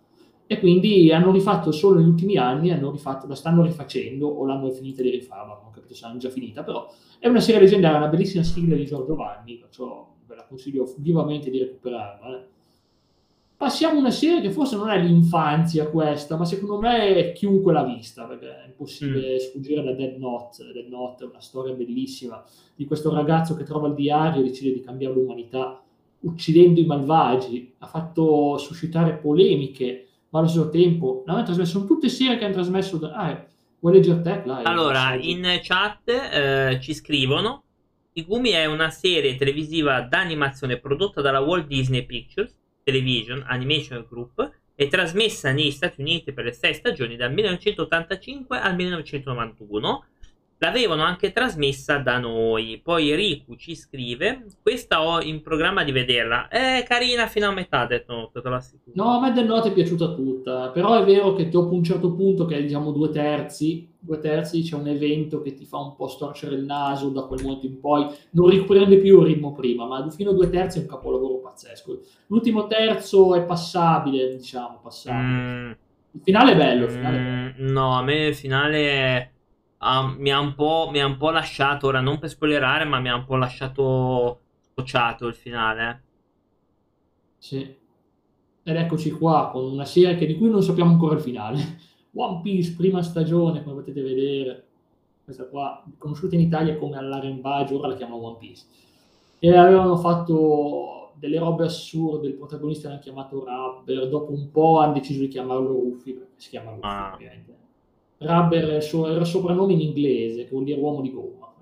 [0.52, 5.04] e quindi hanno rifatto solo negli ultimi anni, rifatto, la stanno rifacendo o l'hanno finita
[5.04, 8.42] di rifarla, non capito se l'hanno già finita, però è una serie leggendaria, una bellissima
[8.42, 12.36] sigla di Giorgio Vanni, perciò ve la consiglio vivamente di recuperarla.
[12.36, 12.48] Eh.
[13.58, 17.84] Passiamo a una serie che forse non è l'infanzia questa, ma secondo me chiunque l'ha
[17.84, 19.38] vista, perché è impossibile mm.
[19.38, 20.72] sfuggire da Dead Note.
[20.74, 22.44] Dead Note è una storia bellissima
[22.76, 25.84] di questo ragazzo che trova il diario e decide di cambiare l'umanità
[26.22, 32.10] uccidendo i malvagi, ha fatto suscitare polemiche ma allo stesso tempo l'hanno trasmesso, sono tutte
[32.10, 33.14] serie che hanno trasmesso da...
[33.14, 33.46] Ah,
[33.80, 34.42] vuoi leggere te?
[34.46, 37.64] Là, allora, in chat eh, ci scrivono
[38.20, 44.88] Igumi è una serie televisiva d'animazione prodotta dalla Walt Disney Pictures Television Animation Group e
[44.88, 50.06] trasmessa negli Stati Uniti per le sei stagioni dal 1985 al 1991
[50.62, 52.82] L'avevano anche trasmessa da noi.
[52.84, 56.50] Poi Riku ci scrive: Questa ho in programma di vederla.
[56.50, 57.86] È carina fino a metà.
[57.86, 58.62] Detto, te la
[58.94, 60.70] No, a me del Note è piaciuta tutta.
[60.70, 64.62] Però è vero che dopo un certo punto, che è diciamo due terzi, due terzi
[64.62, 67.80] c'è un evento che ti fa un po' storcere il naso da quel momento in
[67.80, 68.08] poi.
[68.32, 72.02] Non riprende più il ritmo prima, ma fino a due terzi è un capolavoro pazzesco.
[72.28, 75.24] L'ultimo terzo è passabile, diciamo, passabile.
[75.24, 75.72] Mm.
[76.12, 76.84] Il finale è bello.
[76.84, 77.64] Il finale è bello.
[77.64, 79.30] Mm, no, a me il finale è
[79.80, 83.16] uh, mi, ha mi, ha un po', lasciato, ora non per spoilerare, ma mi ha
[83.16, 86.04] un po' lasciato scocciato il finale.
[87.38, 87.78] Sì.
[88.64, 91.88] Ed eccoci qua con una serie che, di cui non sappiamo ancora il finale.
[92.14, 94.66] One Piece, prima stagione, come potete vedere.
[95.24, 98.66] Questa qua, conosciuta in Italia come All'Arembaggio, ora la chiamano One Piece.
[99.40, 104.94] E avevano fatto delle robe assurde, il protagonista l'hanno chiamato Rubber, dopo un po' hanno
[104.94, 107.14] deciso di chiamarlo Ruffy, perché si chiama Ruffy ah.
[107.14, 107.59] ovviamente
[108.20, 111.54] Rubber era soprannome in inglese, che vuol dire uomo di gomma.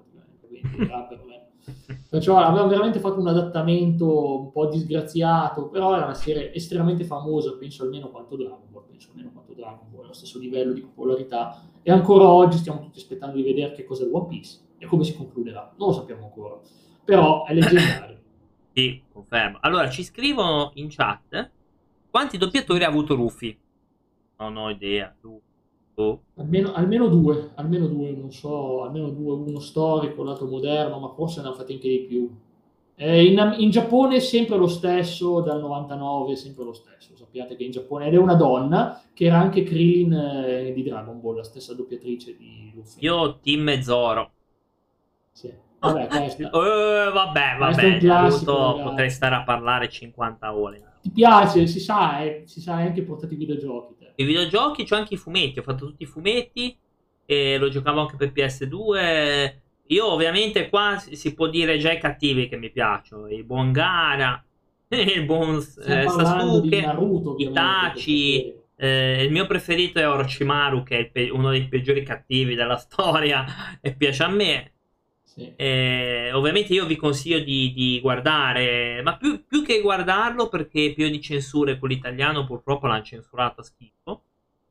[0.49, 1.49] me.
[2.09, 7.57] Perciò aveva veramente fatto un adattamento un po' disgraziato, però era una serie estremamente famosa,
[7.57, 11.61] penso almeno quanto Dragon Ball, penso almeno quanto Dragon Ball, allo stesso livello di popolarità.
[11.83, 15.03] E ancora oggi stiamo tutti aspettando di vedere che cosa è One Piece e come
[15.03, 15.73] si concluderà.
[15.77, 16.59] Non lo sappiamo ancora,
[17.03, 18.17] però è leggendario.
[18.73, 19.57] sì, confermo.
[19.61, 21.51] Allora, ci scrivono in chat
[22.09, 23.55] quanti doppiatori ha avuto Rufy?
[24.37, 25.39] Non ho idea, tu.
[26.35, 31.41] Almeno, almeno, due, almeno due, non so, almeno due, uno storico, l'altro moderno, ma forse
[31.41, 32.29] ne hanno fatti anche di più.
[32.93, 37.15] Eh, in, in, Giappone è sempre lo stesso, dal 99 è sempre lo stesso.
[37.15, 41.19] Sappiate che in Giappone, ed è una donna, che era anche Krillin eh, di Dragon
[41.19, 42.99] Ball, la stessa doppiatrice di Luffy.
[43.03, 44.31] Io Team Zoro.
[45.31, 45.51] Sì.
[45.79, 46.47] Vabbè, questa.
[46.47, 46.51] uh,
[47.11, 47.97] vabbè, vabbè.
[47.97, 53.01] Classico, potrei stare a parlare 50 ore ti piace, si sa, eh, si sa anche
[53.03, 53.95] portati i videogiochi.
[53.97, 54.11] Te.
[54.15, 56.77] I videogiochi c'ho anche i fumetti, ho fatto tutti i fumetti
[57.25, 59.55] e lo giocavo anche per PS2.
[59.89, 64.43] Io ovviamente qua si può dire già i cattivi che mi piacciono, il buon Gara,
[64.89, 68.53] il buon eh, Sasuke, Naruto, Itachi.
[68.79, 73.45] Eh, il mio preferito è Orochimaru, che è pe- uno dei peggiori cattivi della storia
[73.81, 74.73] e piace a me.
[75.37, 75.53] Sì.
[75.55, 81.07] Eh, ovviamente io vi consiglio di, di guardare, ma più, più, che guardarlo perché più
[81.09, 84.21] di censure con l'italiano purtroppo l'hanno censurato a schifo.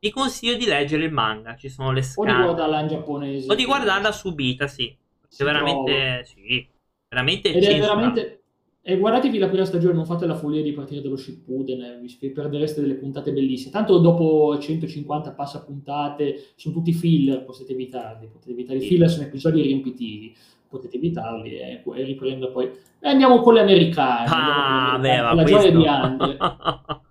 [0.01, 2.33] Vi consiglio di leggere il manga, ci sono le scale.
[2.33, 3.53] O di guardarla in giapponese.
[3.53, 4.95] O di guardarla subita, sì.
[5.21, 6.69] Perché veramente, sì,
[7.09, 8.41] veramente Ed è veramente
[8.89, 12.31] e guardatevi la prima stagione, non fate la follia di partire dallo Shippuden, eh, vi
[12.31, 13.73] perdereste delle puntate bellissime.
[13.73, 19.27] Tanto dopo 150 passa puntate, sono tutti filler, potete evitarli, potete evitare i filler, sono
[19.27, 20.33] episodi riempitivi
[20.69, 22.71] potete evitarli e, e riprendo poi.
[22.99, 24.29] E andiamo con le americane.
[24.31, 26.37] Ah, beh, la gioia di Andre.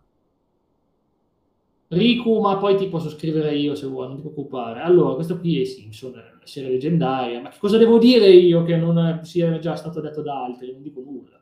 [1.87, 4.81] Riku, ma poi ti posso scrivere io se vuoi, non ti preoccupare.
[4.81, 7.41] Allora, questo qui è Simpson, la serie leggendaria.
[7.41, 10.71] Ma che cosa devo dire io che non sia già stato detto da altri?
[10.71, 11.39] Non dico nulla.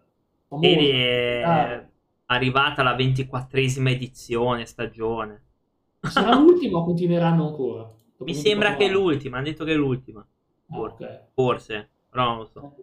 [0.62, 1.88] Ieri è
[2.26, 5.42] arrivata la ventiquattresima edizione, stagione.
[6.02, 7.90] Sarà l'ultima o continueranno ancora?
[8.20, 10.26] Mi sembra che è l'ultima, hanno detto che è l'ultima.
[10.70, 11.20] Ah, okay.
[11.34, 11.90] Forse.
[12.14, 12.76] Però non lo so.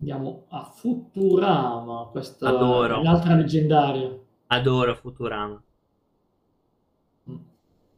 [0.00, 2.96] Andiamo a Futurama, questa Adoro.
[2.96, 4.14] è un'altra leggendaria.
[4.48, 5.62] Adoro Futurama.
[7.30, 7.36] Mm.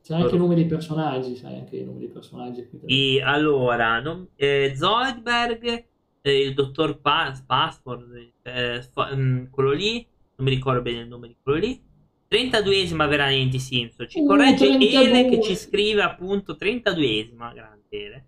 [0.03, 2.69] Sai anche i nomi dei personaggi, sai anche i nomi dei personaggi.
[2.85, 5.85] E allora, non, eh, Zoidberg,
[6.21, 8.07] eh, il dottor pa- Passport,
[8.43, 11.83] eh, fa, um, quello lì, non mi ricordo bene il nome di quello lì.
[12.31, 14.09] 32esima veramente Simpson.
[14.09, 18.27] Ci uh, corregge Ele che ci scrive appunto 32esima, grande Ele.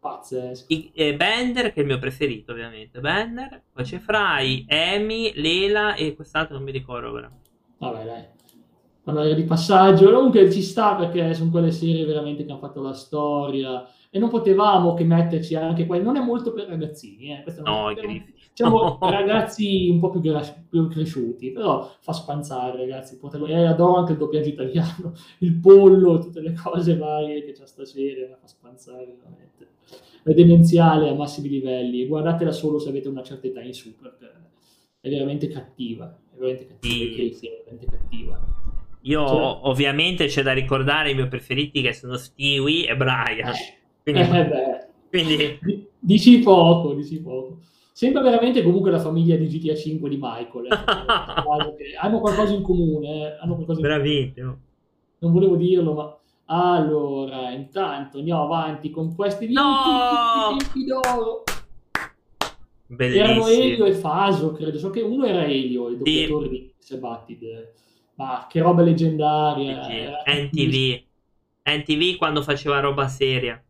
[0.00, 0.64] Pazzesco.
[0.68, 3.00] I, eh, Bender, che è il mio preferito, ovviamente.
[3.00, 7.30] Bender, poi c'è Fry, Amy, Lela e quest'altro non mi ricordo ora.
[7.78, 8.24] Vabbè, dai.
[9.02, 12.92] Parlare di passaggio, comunque ci sta perché sono quelle serie veramente che hanno fatto la
[12.92, 15.98] storia e non potevamo che metterci anche qua.
[15.98, 17.42] Non è molto per ragazzini, eh.
[17.42, 19.10] Questo no, per, diciamo no.
[19.10, 23.18] ragazzi un po' più, gra- più, cresciuti, però fa spanzare, ragazzi.
[23.18, 27.66] E eh, adoro anche il doppiaggio italiano, il pollo, tutte le cose varie che c'è
[27.66, 29.49] stasera, fa spanzare veramente è
[30.22, 32.06] demenziale a massimi livelli.
[32.06, 34.30] Guardatela solo se avete una certa età in su, perché
[35.00, 36.18] è veramente cattiva.
[36.32, 37.32] È veramente cattiva.
[37.34, 37.46] Sì.
[37.46, 38.40] È veramente cattiva.
[39.02, 43.48] Io cioè, ovviamente c'è da ricordare i miei preferiti che sono Stewie e Brian.
[44.02, 44.12] Eh,
[45.08, 45.88] quindi, eh quindi...
[45.98, 47.60] Dici poco, dici poco.
[47.92, 50.66] Sembra veramente comunque la famiglia di GTA 5 di Michael.
[50.66, 51.96] Eh.
[52.00, 53.08] hanno qualcosa in comune.
[53.08, 53.38] Eh.
[53.40, 54.32] Hanno qualcosa in Bravissimo.
[54.34, 54.58] Comune.
[55.18, 56.19] Non volevo dirlo, ma
[56.52, 60.56] allora, intanto andiamo avanti con questi no!
[60.58, 61.44] tempi d'oro.
[62.86, 63.24] Bellissimo.
[63.24, 64.76] Erano Elio e Faso, credo.
[64.76, 66.50] So che uno era Elio, il doppiatore sì.
[66.50, 67.72] di Sebattid.
[68.14, 69.84] Ma che roba leggendaria.
[69.84, 71.02] Sì, NTV.
[71.62, 73.62] NTV quando faceva roba seria.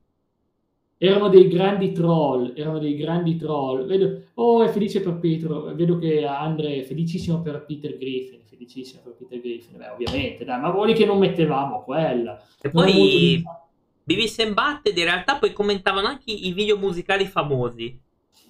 [1.02, 3.86] Erano dei grandi troll, erano dei grandi troll.
[3.86, 5.74] Vedo, oh, è felice per Pietro.
[5.74, 10.60] Vedo che Andre è felicissimo per Peter Griffin felicissimo per Peter Griffin, beh, ovviamente, dai,
[10.60, 12.40] ma vuoi che non mettevamo quella.
[12.60, 13.42] E non poi
[14.38, 17.98] and Butted in realtà poi commentavano anche i video musicali famosi.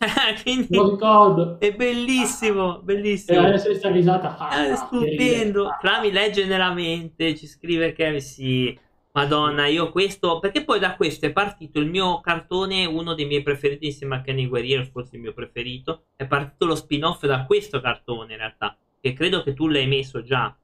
[0.42, 1.60] Quindi lo ricordo.
[1.60, 3.40] È bellissimo, ah, bellissimo.
[3.40, 4.36] E adesso questa risata.
[4.36, 5.68] Ah, è stupendo.
[5.68, 8.76] Ah, Tra mi legge nella mente, ci scrive che sì.
[9.12, 13.42] Madonna, io questo, perché poi da questo è partito il mio cartone, uno dei miei
[13.42, 17.80] preferiti insieme a Kenny Guerriero, forse il mio preferito, è partito lo spin-off da questo
[17.80, 20.54] cartone in realtà, che credo che tu l'hai messo già.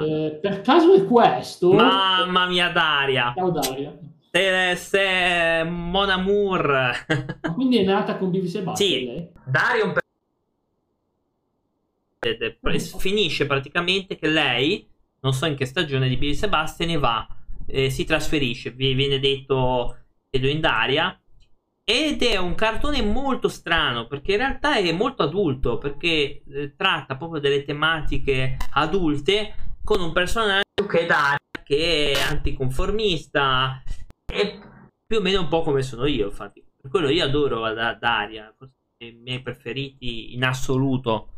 [0.00, 1.72] Eh, per caso è questo?
[1.72, 3.32] Mamma mia, Daria.
[3.34, 3.98] Ciao, Daria.
[4.30, 6.90] Se, se Mon Amour.
[7.54, 8.74] Quindi è nata con e Butthead?
[8.74, 9.28] Sì, lei?
[9.44, 9.94] Daria un
[12.98, 14.88] finisce praticamente che lei,
[15.20, 17.26] non so in che stagione di e Butthead, ne va,
[17.66, 19.96] eh, si trasferisce, vi viene detto,
[20.30, 21.20] vedo in Daria,
[21.88, 27.16] ed è un cartone molto strano perché in realtà è molto adulto perché eh, tratta
[27.16, 29.54] proprio delle tematiche adulte
[29.84, 33.80] con un personaggio che è Daria che è anticonformista
[34.24, 34.58] è
[35.06, 38.74] più o meno un po' come sono io infatti per quello io adoro Daria forse
[38.98, 41.28] i miei preferiti in assoluto,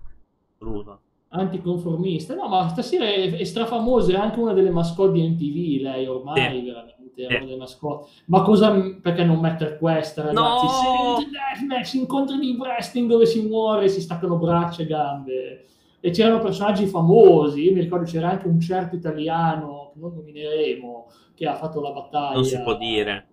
[0.54, 1.02] assoluto.
[1.30, 6.06] Anticonformista no ma stasera è, è strafamosa è anche una delle mascotte di MTV lei
[6.06, 6.64] ormai sì.
[6.64, 8.10] veramente era delle mascotte.
[8.26, 8.72] Ma cosa,
[9.02, 10.64] perché non mettere questa, ragazzi?
[10.64, 11.16] No!
[11.30, 15.64] Deathmatch, incontri di wrestling dove si muore, si staccano braccia e gambe.
[16.00, 21.10] E c'erano personaggi famosi, io mi ricordo c'era anche un certo italiano, che non nomineremo,
[21.34, 22.34] che ha fatto la battaglia.
[22.34, 23.26] Non si può dire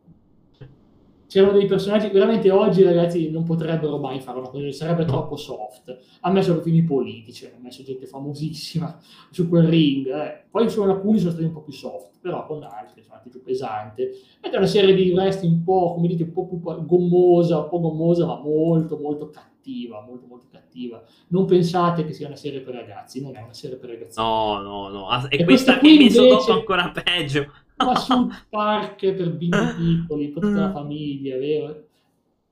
[1.35, 5.97] c'erano dei personaggi veramente oggi ragazzi non potrebbero mai fare una cosa sarebbe troppo soft.
[6.21, 8.97] Ha messo fini politici ha messo gente famosissima
[9.31, 10.45] su quel ring eh.
[10.49, 13.43] poi sono alcuni sono stati un po' più soft però con altri sono stati più
[13.43, 14.03] pesanti.
[14.03, 17.67] Ed è una serie di wrestling un po' come dite un po' più gommosa un
[17.67, 21.03] po' gommosa ma molto molto cattiva molto molto cattiva.
[21.27, 24.17] Non pensate che sia una serie per ragazzi non è una serie per ragazzi.
[24.21, 25.09] No no no.
[25.27, 26.29] E, e questa, questa qui invece...
[26.29, 31.83] dopo ancora peggio ma sul park per bimbi piccoli, per tutta la famiglia, vero?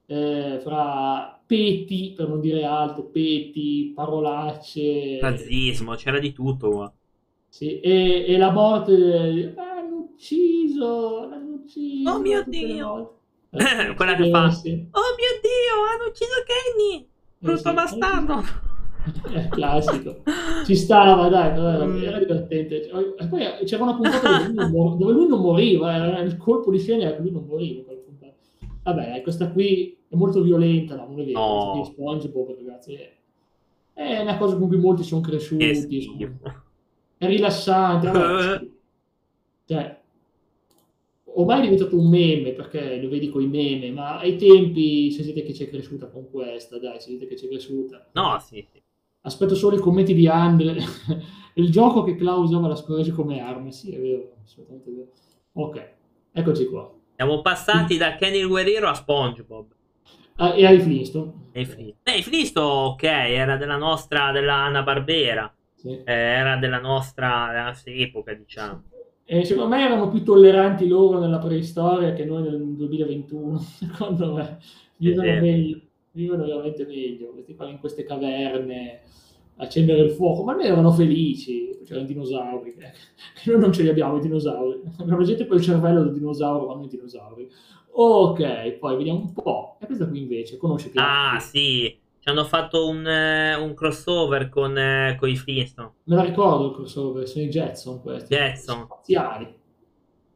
[0.05, 5.19] Eh, fra peti, per non dire altro, peti, parolacce.
[5.21, 6.69] Razzismo, c'era di tutto.
[6.69, 6.93] Qua.
[7.47, 12.09] Sì, e, e la morte, ah, hanno ucciso, l'hanno ucciso.
[12.09, 13.17] Oh mio Dio!
[13.51, 14.69] Eh, Quella che fa, sì.
[14.69, 17.07] oh mio Dio, hanno ucciso Kenny!
[17.37, 18.71] Brutto eh, sì, bastardo!
[19.33, 20.23] Eh, classico
[20.65, 22.03] ci stava dai era, mm.
[22.03, 26.19] era divertente e poi c'era una puntata dove lui, non, dove lui non moriva era
[26.19, 27.91] il colpo di scena era che lui non moriva
[28.83, 31.83] vabbè questa qui è molto violenta no, non è vero no.
[31.83, 33.13] SpongeBob ragazzi è,
[33.93, 36.29] è una cosa con cui molti sono cresciuti
[37.17, 38.67] è rilassante vabbè,
[39.67, 40.01] cioè
[41.35, 45.23] ormai è diventato un meme perché lo vedi con i meme, ma ai tempi se
[45.23, 48.09] siete che c'è cresciuta con questa, dai, se siete che c'è cresciuta.
[48.13, 48.82] No, sì, sì.
[49.25, 50.77] Aspetto solo i commenti di Andre.
[51.55, 53.71] il gioco che Clau usava la scorreggia come arma.
[53.71, 55.07] Sì, è vero, assolutamente vero.
[55.53, 55.89] Ok,
[56.31, 56.91] eccoci qua.
[57.15, 59.67] Siamo passati da Kenny il Guerriero a SpongeBob.
[60.35, 61.31] Ah, e ai Flintstone.
[61.51, 62.17] E i Flintstone.
[62.17, 65.53] Eh, Flintstone, ok, era della nostra, della Anna Barbera.
[65.75, 65.89] Sì.
[65.89, 68.83] Eh, era della nostra, della nostra epoca, diciamo.
[69.25, 73.57] E secondo me erano più tolleranti loro nella preistoria che noi nel 2021.
[73.79, 74.59] Secondo me
[74.97, 75.79] vivono, meglio,
[76.13, 77.31] vivono veramente meglio.
[77.31, 79.01] Questi qua in queste caverne
[79.57, 83.89] accendere il fuoco, ma noi erano felici, c'erano i dinosauri, che noi non ce li
[83.89, 87.49] abbiamo i dinosauri, abbiamo gente col cervello del dinosauro, ma non i dinosauri.
[87.95, 89.77] Ok, poi vediamo un po'.
[89.79, 94.49] E questa qui invece, conosci che Ah, sì, ci hanno fatto un, uh, un crossover
[94.49, 95.91] con, uh, con, i Flintstone.
[96.05, 98.33] Me la ricordo il crossover, sono i Jetson questi.
[98.33, 98.85] Jetson.
[98.85, 99.61] Spaziali.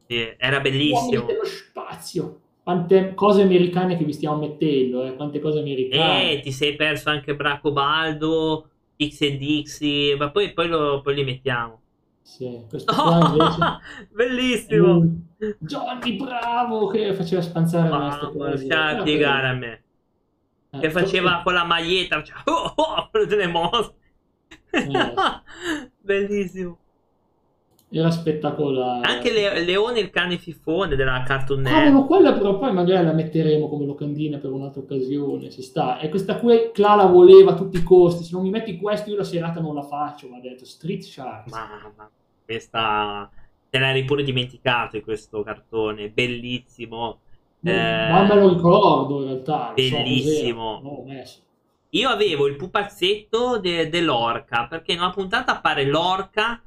[0.06, 1.26] Sì, era bellissimo.
[1.26, 2.40] dello spazio.
[2.68, 5.16] Quante cose americane che vi stiamo mettendo, eh?
[5.16, 6.32] quante cose americane.
[6.32, 8.68] Eh, ti sei perso anche Braco Baldo,
[9.02, 11.80] X e Dixie, ma poi, poi, lo, poi li mettiamo.
[12.20, 13.78] Sì, questo oh, invece...
[14.12, 15.02] bellissimo.
[15.60, 19.82] Johnny Bravo che faceva spanzare ah, la Lascia spiegare a me.
[20.68, 23.94] Eh, che faceva con la maglietta, cioè, oh, oh, quello delle mosse.
[24.72, 25.14] Eh.
[26.02, 26.78] Bellissimo.
[27.90, 29.06] Era spettacolare.
[29.06, 31.86] Anche le, Leone il cane fifone della Cartoon Network.
[31.86, 35.98] Ah, no, quella però poi magari la metteremo come locandina per un'altra occasione, si sta.
[35.98, 39.08] E questa qui Cla la voleva a tutti i costi, se non mi metti questo
[39.10, 41.50] io la serata non la faccio, ma ha detto Street Sharks.
[41.50, 42.10] Mamma,
[42.44, 43.30] questa...
[43.70, 47.18] Te l'hai pure dimenticato questo cartone, bellissimo.
[47.62, 49.72] Eh, ma me lo ricordo in realtà.
[49.74, 50.80] Bellissimo.
[51.24, 51.46] So
[51.90, 56.60] io avevo il pupazzetto de- dell'orca, perché in una puntata appare l'orca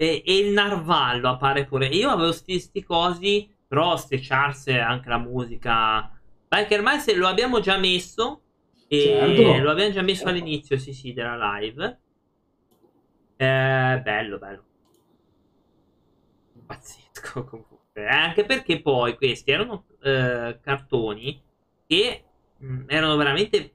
[0.00, 1.86] e, e il narvallo appare pure.
[1.88, 6.10] Io avevo questi cosi, però ste Charles anche la musica.
[6.48, 8.40] Perché ormai se lo abbiamo già messo.
[8.88, 9.62] E certo.
[9.62, 10.30] lo abbiamo già messo certo.
[10.30, 11.98] all'inizio, sì, sì, della live.
[13.36, 14.64] Eh, bello, bello.
[16.64, 18.06] Pazzesco comunque.
[18.08, 21.42] Anche perché poi questi erano eh, cartoni
[21.86, 22.24] che
[22.56, 23.74] mh, mm, erano veramente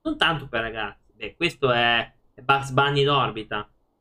[0.00, 1.12] non tanto per ragazzi.
[1.12, 2.10] Beh, questo è
[2.42, 3.10] Bugs Bunny in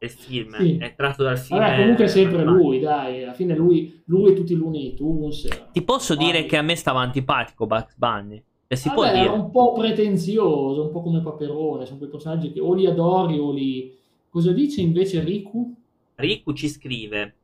[0.02, 0.78] il film, sì.
[0.78, 1.60] è tratto dal film.
[1.60, 5.48] Vabbè, comunque è sempre lui, dai, alla fine lui, lui e tutti i Looney Tunes.
[5.72, 6.32] Ti posso Bunny.
[6.32, 8.42] dire che a me stava antipatico Bugs Bunny.
[8.68, 9.26] Si Vabbè, può dire.
[9.26, 13.38] È un po' pretenzioso, un po' come Paperone, sono quei personaggi che o li adori
[13.38, 13.98] o li...
[14.30, 15.76] Cosa dice invece Riku?
[16.16, 17.36] Riku ci scrive,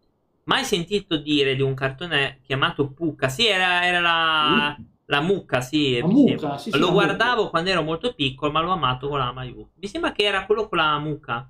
[0.44, 3.28] mai sentito dire di un cartone chiamato Pucca?
[3.28, 4.76] Sì, era, era la...
[4.78, 6.00] Sì la mucca, sì.
[6.00, 7.50] La mucca, sì, sì, lo guardavo mucca.
[7.52, 9.68] quando ero molto piccolo, ma l'ho amato con la maiuscola.
[9.76, 11.48] Mi sembra che era quello con la mucca.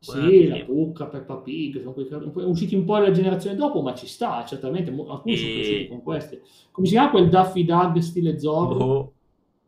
[0.00, 2.06] Sì, la Pucca, Peppa Pig, sono quei,
[2.44, 5.36] usciti un po' la generazione dopo, ma ci sta, certamente, alcuni e...
[5.36, 6.40] sono cresciuti con questi.
[6.70, 8.84] Come si chiama quel Daffy Duck stile Zorro?
[8.84, 9.12] Oh.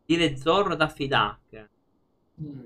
[0.03, 1.69] Stile Zorro Daffy Duck.
[2.41, 2.59] Mm.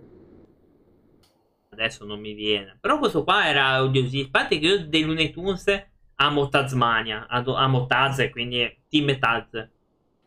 [1.69, 2.77] Adesso non mi viene.
[2.79, 4.27] Però questo qua era odiosissimo.
[4.27, 5.65] A parte che io dei Looney Tunes
[6.15, 9.69] amo Tasmania, amo Taz, quindi Team Taz.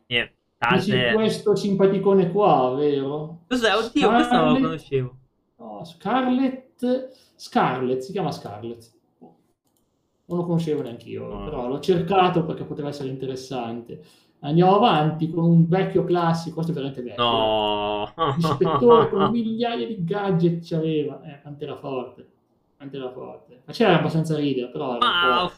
[0.09, 0.29] Yeah,
[0.59, 1.13] Taz è...
[1.15, 3.45] questo simpaticone qua, vero?
[3.47, 3.75] Cos'è?
[3.75, 4.17] Oddio, Scarlet...
[4.17, 5.19] questo non lo conoscevo.
[5.59, 7.27] No, Scarlet...
[7.39, 8.93] Scarlet, si chiama Scarlet.
[9.21, 11.45] Non lo conoscevo neanche io, no.
[11.45, 14.03] però l'ho cercato perché poteva essere interessante.
[14.41, 17.23] Andiamo avanti con un vecchio classico, questo è veramente vecchio.
[17.23, 18.13] No!
[18.37, 21.23] L'ispettore con migliaia di gadget ci aveva.
[21.23, 22.29] Eh, Pantera Forte.
[22.77, 23.63] Pantera Forte.
[23.65, 24.99] Ma c'era abbastanza ridere, però...
[24.99, 25.51] Ah,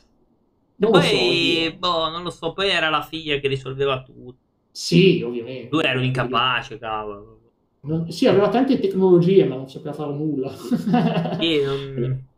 [0.77, 4.39] non poi, so, boh, non lo so, poi era la figlia che risolveva tutto.
[4.71, 5.69] Sì, ovviamente.
[5.71, 7.40] Lui era un incapace, cavolo.
[7.83, 10.53] Non, sì, aveva tante tecnologie, ma non sapeva fare nulla.
[11.41, 12.29] Non...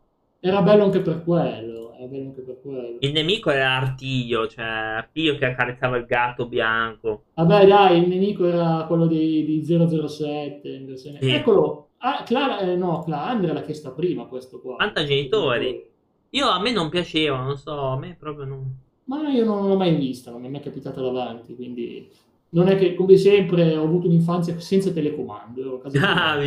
[0.45, 1.95] Era bello anche per quello.
[1.95, 2.97] Era bello anche per quello.
[2.99, 7.25] Il nemico era Artiglio, cioè Artiglio che accarezzava il gatto bianco.
[7.35, 10.97] Vabbè, dai, il nemico era quello di, di 007.
[10.97, 11.31] Sì.
[11.31, 11.91] Eccolo.
[11.99, 14.75] Ah, Clara, eh, no, Clara, Andrea l'ha chiesto prima questo qua.
[14.75, 15.91] Quanta genitori.
[16.31, 18.77] Io a me non piaceva, non so, a me proprio non...
[19.05, 22.09] Ma io non l'ho mai vista, non mi è mai capitata davanti, quindi
[22.55, 25.83] non è che, come sempre, ho avuto un'infanzia senza telecomando.
[26.01, 26.39] Ah,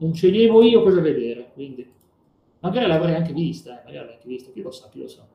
[0.00, 1.86] non sceglievo io cosa vedere, quindi
[2.60, 5.26] magari l'avrei anche vista, eh, magari l'avrei anche vista, chi lo sa, chi lo sa.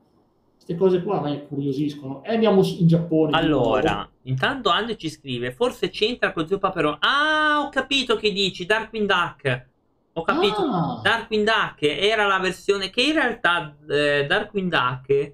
[0.54, 2.24] Queste cose qua a me incuriosiscono.
[2.24, 3.36] E andiamo in Giappone.
[3.36, 6.96] Allora, intanto Anne ci scrive, forse c'entra con Zio Paperone.
[7.00, 9.66] Ah, ho capito che dici, Darkwing Duck.
[10.14, 10.62] Ho capito.
[10.62, 11.00] Ah.
[11.02, 15.32] Darkwing Duck era la versione che in realtà eh, Darkwing Duck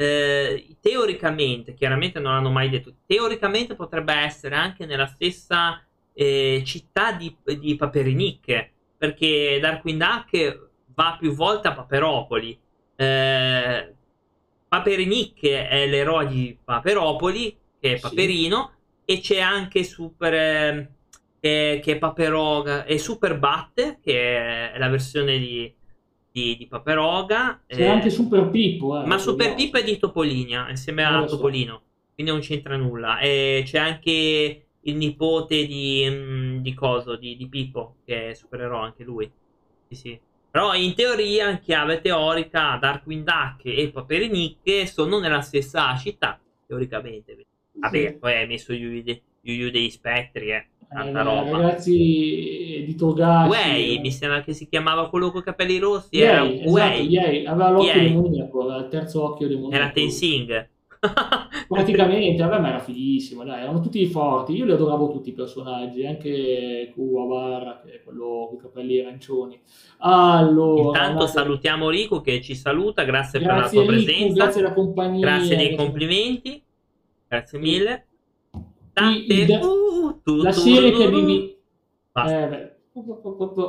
[0.00, 7.10] eh, teoricamente, chiaramente non l'hanno mai detto, teoricamente potrebbe essere anche nella stessa eh, città
[7.10, 12.56] di, di Paperinic, perché Darkwing Duck va più volte a Paperopoli.
[12.94, 13.94] Eh,
[14.68, 18.74] Paperinic è l'eroe di Paperopoli, che è Paperino,
[19.04, 19.16] sì.
[19.16, 20.90] e c'è anche Super eh,
[21.40, 25.74] che, che è Paperoga e Super Batte, che è la versione di,
[26.38, 27.62] di, di Paperoga.
[27.66, 29.02] C'è eh, anche Super Pippo.
[29.02, 31.82] Eh, ma Super Pippo è di Topolinia, insieme a Topolino, so.
[32.14, 33.18] quindi non c'entra nulla.
[33.18, 38.84] E c'è anche il nipote di, mm, di Coso, di, di Pippo, che è supereroe
[38.84, 39.30] anche lui.
[39.88, 40.20] Sì, sì.
[40.50, 47.46] Però in teoria, in chiave teorica, Darkwing Duck e Paperinic sono nella stessa città, teoricamente.
[47.72, 48.14] Vabbè, sì.
[48.14, 50.66] poi hai messo gli Yu degli spettri, eh.
[50.88, 51.50] Tanta eh, roba.
[51.58, 53.50] Ragazzi di Togashi.
[53.50, 56.16] Way, mi sembra che si chiamava quello con i capelli rossi.
[56.16, 57.06] Yay, era esatto, Way.
[57.06, 57.46] Yay.
[57.46, 58.08] Aveva l'occhio Yay.
[58.08, 59.74] demoniaco, aveva il terzo occhio demoniaco.
[59.74, 60.68] Era Tensing.
[61.68, 64.54] Praticamente, vabbè, ma era fighissimo, dai, erano tutti forti.
[64.54, 69.60] Io li adoravo tutti i personaggi, anche Kuwabara, che è quello con i capelli arancioni.
[69.98, 71.30] Allora, Intanto andate...
[71.30, 74.42] salutiamo Rico che ci saluta, grazie, grazie per la sua Rico, presenza.
[74.42, 75.20] Grazie della compagnia.
[75.20, 76.62] Grazie dei complimenti.
[77.28, 78.07] Grazie mille.
[78.98, 79.32] Tante...
[79.32, 81.56] Il, uh, tu, la serie che divi...
[82.26, 82.76] eh,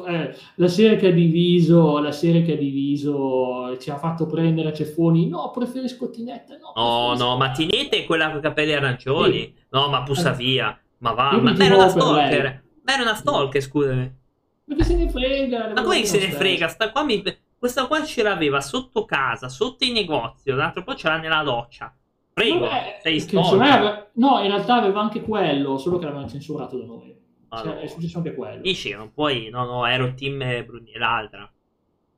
[0.07, 4.69] eh, la serie che ha diviso la serie che ha diviso ci ha fatto prendere
[4.69, 8.73] a ceffoni no preferisco Tinetta no, no, no ma Tinetta è quella con i capelli
[8.73, 9.39] arancioni.
[9.39, 9.53] Sì.
[9.69, 10.36] no ma pussa eh.
[10.36, 12.63] via ma va ma era una stalker.
[12.84, 14.17] Ma era una stalker scusami.
[14.65, 16.67] Ma che se ne frega ma come se ne frega?
[16.67, 17.21] Sta qua mi...
[17.57, 21.93] questa qua ce l'aveva sotto casa sotto il negozio l'altro po' ce l'ha nella doccia
[22.39, 24.07] Prego, Vabbè, sei storico.
[24.13, 27.13] No, in realtà aveva anche quello, solo che l'avevano censurato da noi.
[27.49, 27.75] Allora.
[27.75, 28.61] Cioè, è successo anche quello.
[28.61, 29.49] Dici, non puoi...
[29.49, 31.51] No, no, ero team Bruni, l'altra.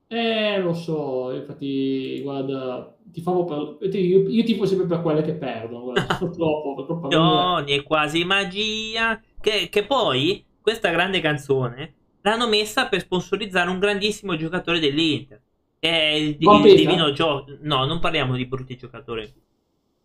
[0.07, 3.95] Eh, lo so, infatti, guarda, ti favo per...
[3.95, 6.83] io, io tifo sempre per quelle che perdono, guarda, purtroppo.
[6.85, 9.19] troppo no, è quasi magia.
[9.39, 15.41] Che, che poi, questa grande canzone, l'hanno messa per sponsorizzare un grandissimo giocatore dell'Inter.
[15.79, 17.45] È il, il divino Gio...
[17.61, 19.49] No, non parliamo di brutti giocatori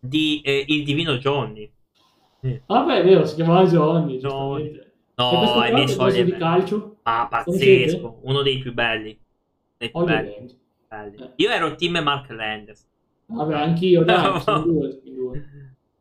[0.07, 1.69] di eh, Il Divino Johnny.
[2.41, 2.61] Eh.
[2.65, 4.19] Vabbè, è vero, si chiamava Johnny.
[4.19, 4.79] Johnny.
[5.15, 6.97] No, è messo di calcio.
[7.03, 9.17] Ah, pazzesco, uno dei più belli.
[9.77, 10.55] Dei più belli.
[10.87, 11.15] belli.
[11.15, 11.31] Eh.
[11.37, 12.85] Io ero team Mark Landers.
[13.25, 15.47] Vabbè, anch'io, dai, sono due, due.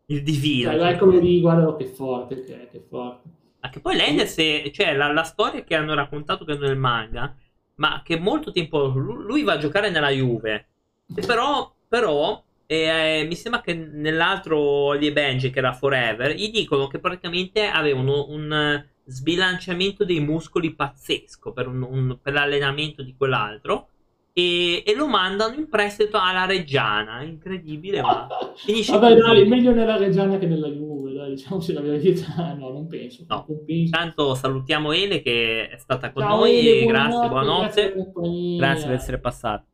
[0.06, 0.70] Il divino.
[0.70, 3.28] Cioè, eccolo lì, guarda che forte, che, che forte.
[3.60, 7.34] Anche poi Landers, è, cioè la, la, storia che hanno raccontato che nel manga,
[7.76, 10.68] ma che molto tempo lui va a giocare nella Juve.
[11.26, 16.88] Però, però e eh, mi sembra che nell'altro di Benji, che era Forever, gli dicono
[16.88, 23.88] che praticamente avevano un sbilanciamento dei muscoli pazzesco per, un, un, per l'allenamento di quell'altro.
[24.32, 27.22] E, e, lo mandano in prestito alla Reggiana.
[27.22, 31.14] Incredibile, ma finisce Vabbè, dai, meglio nella Reggiana che nella Juve.
[31.14, 31.30] Dai.
[31.30, 33.24] diciamoci la verità, no, non penso.
[33.28, 33.46] No.
[33.48, 33.82] Non penso.
[33.84, 36.58] Intanto salutiamo Ele che è stata con Ciao, noi.
[36.58, 38.56] Ele, grazie, buonanotte, buonanotte.
[38.58, 39.64] grazie per essere passato.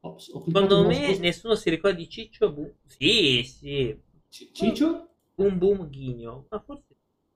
[0.00, 2.52] Ops, Secondo me nessuno si ricorda di Ciccio.
[2.52, 3.96] Bu- sì, sì.
[4.28, 5.08] C- Ciccio?
[5.34, 6.46] Boom Boom Ghigno.
[6.50, 6.84] Ma forse.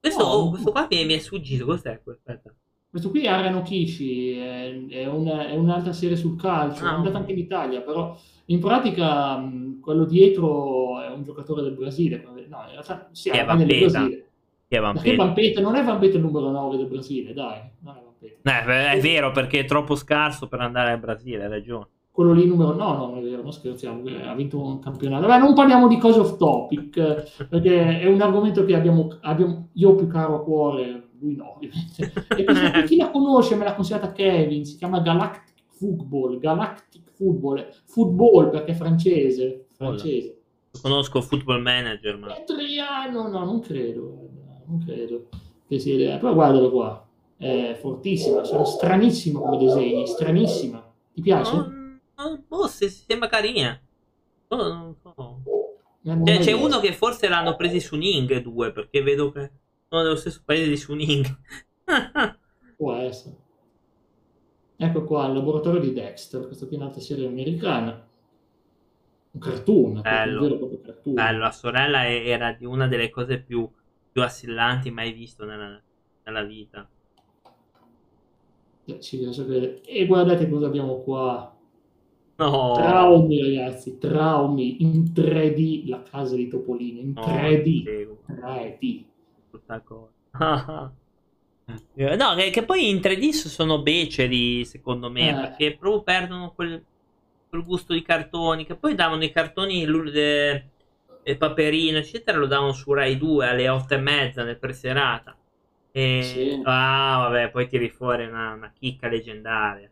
[0.00, 0.50] Questo, No, oh, no.
[0.50, 1.64] questo qua mi è, mi è sfuggito.
[1.64, 2.00] Cos'è?
[2.04, 2.54] Aspetta.
[2.90, 6.94] Questo qui è Ariano Kishi, è, è una- è un'altra serie sul calcio, Ah, è
[6.94, 8.14] andata anche in Italia, però
[8.46, 12.22] in pratica mh, quello dietro è un giocatore del Brasile.
[12.22, 13.88] No, in realtà sì, è Vampeta?
[13.98, 14.28] Brasile.
[14.68, 15.16] Chi è Vampeta?
[15.24, 15.60] Vampeta?
[15.62, 18.66] Non è Vampeta il numero 9 del Brasile, dai, non è Vampeta.
[18.90, 21.86] Eh, è vero perché è troppo scarso per andare al Brasile, hai ragione.
[22.12, 25.26] Quello lì numero no, no, non è vero, non scherziamo, ha vinto un campionato.
[25.26, 29.94] Vabbè, non parliamo di cose off topic, perché è un argomento che abbiamo, abbiamo io
[29.94, 32.12] più caro a cuore, lui no, ovviamente.
[32.36, 37.68] E qui, chi la conosce, me l'ha consigliata Kevin, si chiama Galactic Football, Galactic Football,
[37.86, 40.36] football perché è francese, francese.
[40.82, 44.28] Conosco Football Manager, ma Adriano, no, non credo,
[44.66, 45.28] non credo
[45.66, 47.06] che sia, però guardalo qua,
[47.38, 50.86] è fortissima, sono stranissimo come disegni, stranissima.
[51.14, 51.54] Ti piace?
[51.54, 51.71] No,
[52.48, 53.80] boh, se- sembra carina.
[54.50, 55.40] Non so.
[56.02, 59.50] Non Cioè, c'è uno che forse l'hanno presi su Ning due perché vedo che
[59.88, 61.26] sono dello stesso paese di Suning.
[62.76, 63.36] Può essere.
[64.76, 68.06] Ecco qua il laboratorio di Dexter, questa qui è un'altra serie americana.
[69.34, 70.40] Un cartoon, Bello.
[70.40, 71.14] un vero proprio cartoon.
[71.14, 73.68] Bello, la sorella era di una delle cose più,
[74.10, 75.80] più assillanti mai visto nella,
[76.24, 76.88] nella vita.
[79.00, 79.80] Ci riesco a credere.
[79.82, 81.56] E guardate cosa abbiamo qua.
[82.50, 87.82] No, Traumi, ragazzi, traumi in 3D, la casa di Topolino, in no, 3D.
[87.84, 89.04] prego, 3D.
[89.50, 90.12] brutta cosa.
[91.94, 95.34] Eh, No, che, che poi in 3D sono beceri, secondo me, Eh.
[95.34, 96.84] perché proprio perdono quel,
[97.48, 99.86] quel gusto di cartoni, che poi davano i cartoni,
[101.24, 105.36] e Paperino, eccetera, lo davano su Rai 2 alle 8 e mezza nel preserata.
[105.92, 106.22] E...
[106.34, 106.60] Sì.
[106.64, 109.90] Ah, vabbè, poi tiri fuori una, una chicca leggendaria.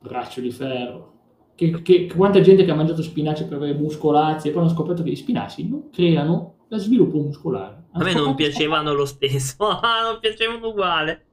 [0.00, 1.19] Braccio di ferro.
[1.60, 5.02] Che, che- quanta gente che ha mangiato spinaci per avere muscolazzi e poi hanno scoperto
[5.02, 7.82] che gli spinaci non creano lo sviluppo muscolare.
[7.92, 11.26] A me non piacevano lo stesso, ah, non piacevano uguale.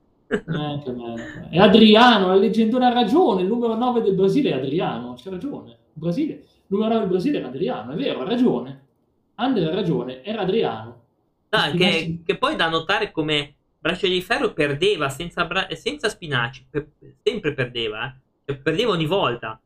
[1.50, 5.70] E Adriano, la leggendone ha ragione, il numero 9 del Brasile è Adriano, c'ha ragione.
[5.70, 8.86] Il Brasile, il numero 9 del Brasile era Adriano, è vero, ha ragione.
[9.36, 11.04] Andre ha ragione, era Adriano.
[11.52, 16.68] Ah, che, che poi da notare come Braccio di Ferro perdeva senza, bra- senza Spinaci,
[16.70, 16.90] per-
[17.24, 18.14] sempre perdeva, eh.
[18.46, 19.58] Cioè, perdeva ogni volta.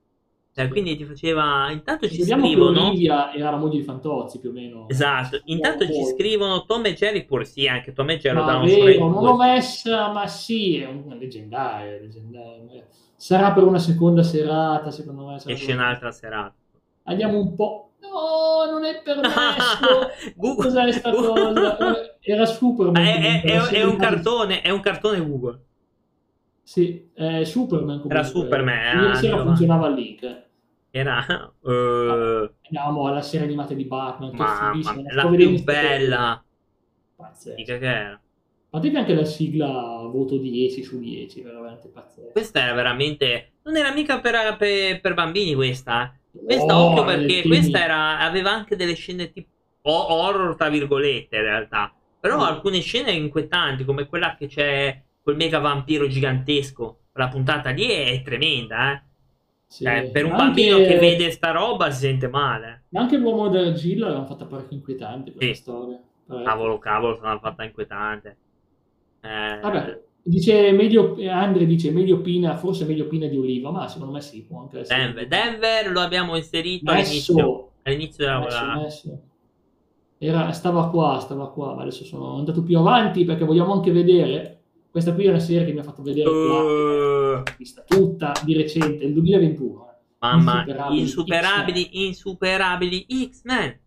[0.54, 1.72] Cioè, quindi ti faceva.
[1.72, 2.88] Intanto ci Vediamo scrivono.
[2.88, 4.86] Olivia era la moglie di Fantozzi più o meno.
[4.90, 8.80] Esatto, intanto ci scrivono Tom e Jerry, pure sì, anche Tom e Jerry Ma su
[8.82, 9.22] Rai vero, non 2.
[9.30, 12.86] l'ho messa, ma sì, è un leggendario, leggendario.
[13.16, 15.36] Sarà per una seconda serata, secondo me.
[15.36, 16.54] Esce per- un'altra serata.
[17.04, 17.92] Andiamo un po'.
[18.02, 20.10] No, non è permesso.
[20.36, 22.18] Google- Cos'è sta cosa?
[22.20, 23.02] Era Superman.
[23.02, 25.60] Ma è, è- è- è un cartone, è un cartone Google.
[26.64, 28.14] Sì, è Superman comunque.
[28.18, 30.24] Era Superman, Ieri ah, sera io- funzionava il link.
[30.24, 30.44] eh.
[30.94, 31.26] Era
[31.66, 35.02] eh, Andiamo alla serie animata di Batman, che mamma fighissima.
[35.10, 36.44] sto la più bella.
[37.16, 37.64] Pazzesco.
[37.64, 38.22] Che era.
[38.74, 39.68] Ma te che anche la sigla
[40.12, 42.32] voto 10 su 10, veramente pazzesco.
[42.32, 43.52] Questa era veramente.
[43.64, 46.14] Non era mica per, per- per bambini questa.
[46.34, 46.40] eh.
[46.46, 49.50] Questa, Oh, occhio, perché questa era, aveva anche delle scene tipo
[49.84, 51.94] horror, tra virgolette, in realtà.
[52.20, 52.42] Però Mm.
[52.42, 56.98] alcune scene inquietanti, come quella che c'è quel mega vampiro gigantesco.
[57.14, 59.02] La puntata lì è tremenda, eh.
[59.68, 59.84] Sì.
[59.86, 62.84] Cioè, per un Ma bambino anche- che vede sta roba si sente male.
[62.90, 65.62] Ma anche l'uomo d'argilla l'hanno fatta parecchio inquietante questa Sì.
[65.62, 66.00] storia.
[66.26, 66.50] Parecchio.
[66.50, 68.38] Cavolo, cavolo, sono fatta inquietante.
[69.22, 74.14] Eh, Vabbè, dice meglio, Andre dice meglio Pina, forse meglio Pina di Oliva, ma secondo
[74.14, 75.04] me sì, può anche essere.
[75.14, 75.28] Denver.
[75.28, 77.72] Denver lo abbiamo inserito Messo, all'inizio.
[77.84, 79.22] All'inizio della messo, messo.
[80.18, 84.61] Era, stava qua, stava qua, ma adesso sono andato più avanti perché vogliamo anche vedere.
[84.92, 89.06] Questa qui è una serie che mi ha fatto vedere Uh, vista tutta di recente,
[89.06, 89.90] il 2021.
[89.90, 89.96] eh.
[90.20, 93.80] mamma, Insuperabili insuperabili, insuperabili X-Men.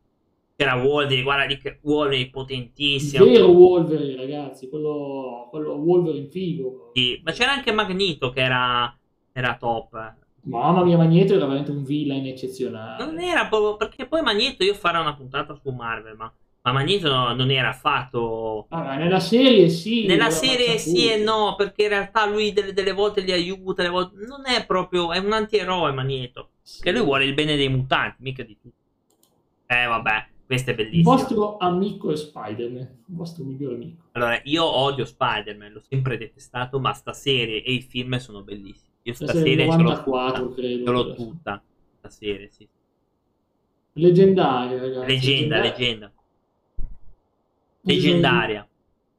[0.57, 3.25] C'era Wolverine, guarda lì che Wolverine potentissimo.
[3.25, 6.93] vero Wolverine, ragazzi, quello, quello Wolverine figo.
[6.95, 8.97] Sì, ma c'era anche Magneto che era,
[9.33, 10.15] era top.
[10.45, 13.05] Mamma mia, Magneto era veramente un villain eccezionale.
[13.05, 16.33] Non era proprio perché poi Magneto io farò una puntata su Marvel, ma,
[16.65, 18.67] ma Magneto no- non era affatto.
[18.71, 20.07] Ah, nella serie sì.
[20.07, 23.93] Nella serie sì e no, perché in realtà lui delle, delle volte li aiuta, delle
[23.93, 24.25] volte...
[24.27, 26.81] non è proprio, è un antieroe Magneto, Sì.
[26.81, 28.77] che lui vuole il bene dei mutanti, mica di tutti.
[29.67, 31.11] Eh vabbè, questo è Il bellissimo.
[31.15, 34.03] vostro amico è Spider-Man, il vostro migliore amico.
[34.13, 38.93] Allora, io odio Spider-Man, l'ho sempre detestato, ma sta serie e i film sono bellissimi.
[39.03, 41.63] Io sta il serie ce l'ho 94, tutta, ce l'ho tutta,
[41.99, 42.67] sta serie, sì.
[43.97, 45.07] Leggendaria, ragazzi.
[45.07, 45.63] Leggenda, leggendaria.
[45.71, 46.13] leggenda.
[47.85, 48.69] Leggendaria.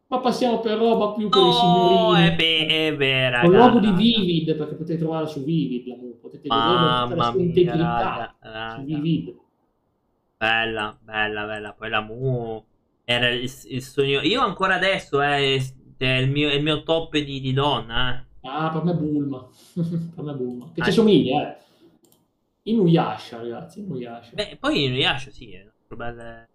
[0.08, 2.28] Ma passiamo per roba più per no, i signorini.
[2.28, 6.20] è beh, è beh, Con logo di Vivid, perché potete trovarla su Vivid, la mu,
[6.20, 8.84] potete Mamma vedere la sua mia, integrità raga, su raga.
[8.84, 9.36] Vivid.
[10.38, 11.74] Bella, bella, bella.
[11.74, 12.64] Poi la Mu
[13.04, 14.22] era il, il sogno.
[14.22, 15.60] Io ancora adesso eh,
[15.98, 18.20] è il mio, è il mio top di, di donna.
[18.20, 18.24] eh.
[18.48, 19.48] Ah, per me è Bulma.
[19.74, 20.70] per me Bulma.
[20.74, 21.58] Che ci somiglia, eh.
[22.64, 24.32] Inuyasha, ragazzi, Inuyasha.
[24.34, 26.48] Beh, poi Inuyasha sì, è una bella- eh.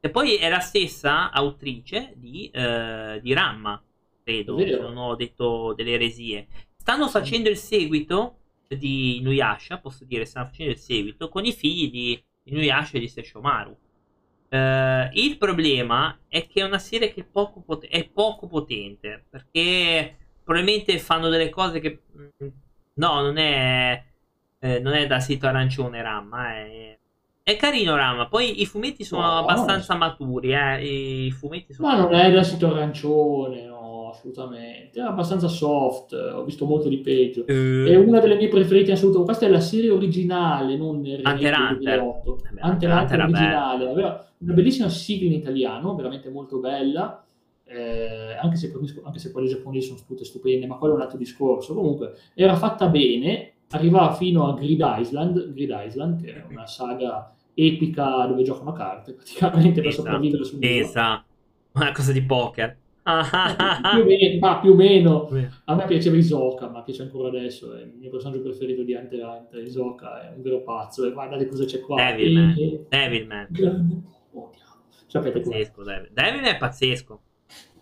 [0.00, 3.82] E poi è la stessa autrice di, eh, di Ramma,
[4.22, 4.70] credo, vero.
[4.70, 6.46] se non ho detto delle eresie.
[6.76, 8.36] Stanno facendo il seguito
[8.68, 13.08] di Inuyasha, posso dire, stanno facendo il seguito con i figli di Inuyasha e di
[13.08, 13.76] Sesshomaru.
[14.50, 19.24] Eh, il problema è che è una serie che è poco, pot- è poco potente,
[19.28, 22.02] perché probabilmente fanno delle cose che...
[22.16, 22.48] mm,
[22.98, 24.04] No, non è,
[24.58, 26.98] eh, non è da sito arancione Ramma, è,
[27.52, 28.28] è carino Ramma.
[28.28, 31.88] Poi i fumetti sono No, abbastanza maturi, eh, i fumetti sono...
[31.88, 34.98] Ma non è da sito arancione, no, assolutamente.
[35.00, 37.46] È abbastanza soft, ho visto molto di peggio.
[37.46, 39.22] Eh, È una delle mie preferite in assoluto.
[39.22, 41.98] Questa è la serie originale, non il Hunter Hunter.
[42.00, 42.38] 2008.
[42.52, 43.88] Beh, Hunter Hunter originale.
[43.90, 47.22] Aveva una bellissima sigla in italiano, veramente molto bella.
[47.64, 48.72] eh, anche, se,
[49.04, 51.74] anche se quelle giapponesi sono tutte stupende, ma quello è un altro discorso.
[51.74, 57.34] Comunque, era fatta bene, arrivava fino a Grid Island, Grid Island che è una saga
[57.58, 60.76] epica dove giocano a carte, praticamente per Esatto, sopravvivere sul mondo.
[60.76, 61.24] Esatto.
[61.72, 62.76] Una cosa di poker.
[63.08, 65.30] più, o meno, ma più o meno
[65.64, 69.24] a me piaceva Isoka, ma piace ancora adesso, è il mio personaggio preferito di Hunter
[69.24, 69.62] Hunter.
[69.62, 71.96] Isoka è un vero pazzo, e guardate cosa c'è qua.
[71.96, 72.54] Devilman.
[72.58, 74.04] E- Devilman.
[74.32, 74.50] Oh.
[75.06, 75.40] Sapete?
[75.40, 76.10] Pazzesco, Devil.
[76.12, 77.20] Devilman è pazzesco.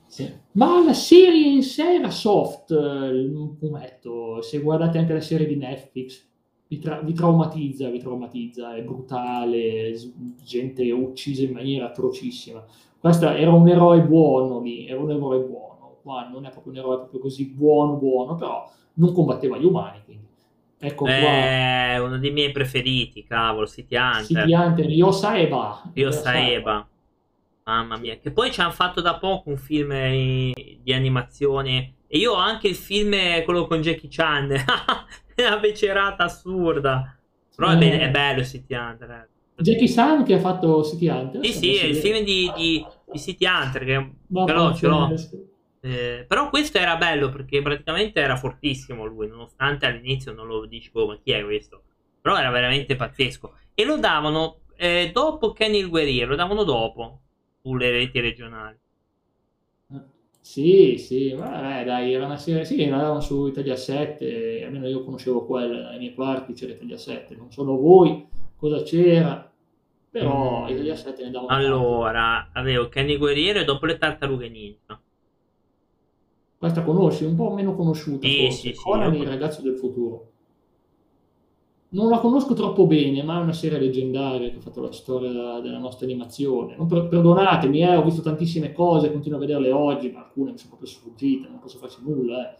[0.06, 0.32] Sì.
[0.52, 4.40] Ma la serie in sé era soft, eh, il fumetto.
[4.40, 6.26] Se guardate anche la serie di Netflix,
[6.68, 9.94] vi, tra- vi traumatizza, vi traumatizza, è brutale,
[10.44, 12.64] gente uccisa in maniera atrocissima.
[12.98, 15.98] Questo era un eroe buono lì, era un eroe buono.
[16.02, 20.00] Qua non è proprio un eroe proprio così buono, buono, però non combatteva gli umani,
[20.04, 20.24] quindi.
[20.78, 24.24] Ecco qua, È uno dei miei preferiti, cavolo, City Hunter.
[24.24, 25.82] City Hunter, Ryo Saeba.
[25.94, 26.86] Io Saeba.
[27.64, 31.94] Mamma mia, che poi ci hanno fatto da poco un film eh, di animazione.
[32.06, 34.54] E io ho anche il film, eh, quello con Jackie Chan.
[35.46, 37.16] Una becerata assurda.
[37.54, 38.00] Però è, Eh.
[38.00, 39.10] è bello City Hunter.
[39.10, 39.28] eh.
[39.62, 41.44] Jackie San che ha fatto City Hunter.
[41.44, 43.84] Sì, sì, è il film di, di, di City Hunter.
[43.84, 44.10] Che,
[44.46, 45.14] ce l'ho, ce l'ho.
[45.80, 51.06] Eh, però questo era bello perché praticamente era fortissimo lui, nonostante all'inizio non lo dicevo,
[51.06, 51.82] ma chi è questo?
[52.20, 53.54] Però era veramente pazzesco.
[53.72, 57.20] E lo davano eh, dopo Kenny il Guerriero, lo davano dopo
[57.62, 58.76] sulle reti regionali.
[60.46, 64.86] Sì, sì, ma eh, dai, era una serie, sì, la davano su Italia 7, almeno
[64.86, 68.24] io conoscevo quella, nei miei parti c'era Italia 7, non solo voi
[68.56, 69.50] cosa c'era,
[70.08, 70.68] però Mm.
[70.68, 71.66] Italia 7 ne davano tante.
[71.66, 75.00] Allora, avevo Kenny Guerriero e dopo le tartarughe ninja.
[76.58, 79.76] Questa conosci, un po' meno conosciuta Sì, forse, sì, sì, Conan io- il ragazzo del
[79.76, 80.30] futuro.
[81.88, 85.60] Non la conosco troppo bene, ma è una serie leggendaria che ha fatto la storia
[85.60, 86.74] della nostra animazione.
[86.74, 90.70] Per- perdonatemi, eh, ho visto tantissime cose, continuo a vederle oggi, ma alcune mi sono
[90.70, 92.50] proprio sfuggite, non posso farci nulla.
[92.52, 92.56] eh.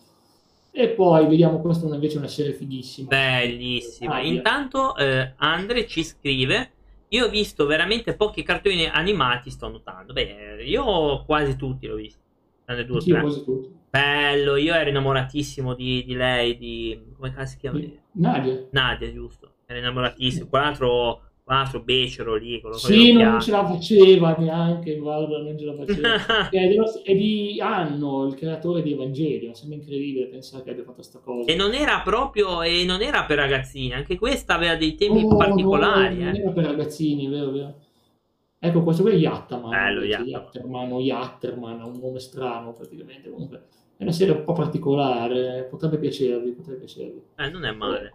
[0.70, 3.09] E poi vediamo, questa è una- invece una serie fighissima.
[3.09, 4.14] Bellissima.
[4.16, 4.22] Ah.
[4.22, 6.72] Intanto eh, Andre ci scrive:
[7.09, 10.12] Io ho visto veramente pochi cartoni animati, sto notando.
[10.12, 12.20] Beh, io quasi tutti l'ho visto.
[12.67, 13.21] Tranne due tre.
[13.21, 13.69] quasi tutti.
[13.89, 17.01] Bello, io ero innamoratissimo di, di lei, di...
[17.17, 17.81] come si chiama?
[18.12, 18.67] Nadia.
[18.73, 19.53] Nadia, giusto.
[19.67, 20.49] Ero innamoratissimo.
[20.49, 23.43] Quell'altro, quell'altro becero lì, quello Sì, non occhiali.
[23.43, 26.49] ce la faceva neanche, guarda, non ce la faceva.
[26.51, 30.97] è, dello- è di Anno, il creatore di Evangelio, sembra incredibile pensare che abbia fatto
[30.97, 31.51] questa cosa.
[31.51, 35.37] E non era proprio, e non era per ragazzini, anche questa aveva dei temi Oh,
[35.37, 36.17] particolari.
[36.19, 36.41] no, non eh.
[36.41, 37.75] era per ragazzini, vero, vero.
[38.67, 39.71] Ecco, questo qui è Yattaman.
[39.71, 40.03] Bello.
[40.03, 43.31] Yatterman o Yatterman, ha un nome strano praticamente.
[43.31, 43.62] Comunque,
[43.97, 47.23] è una serie un po' particolare, potrebbe piacervi, potrebbe piacervi.
[47.37, 48.14] Eh, non è male.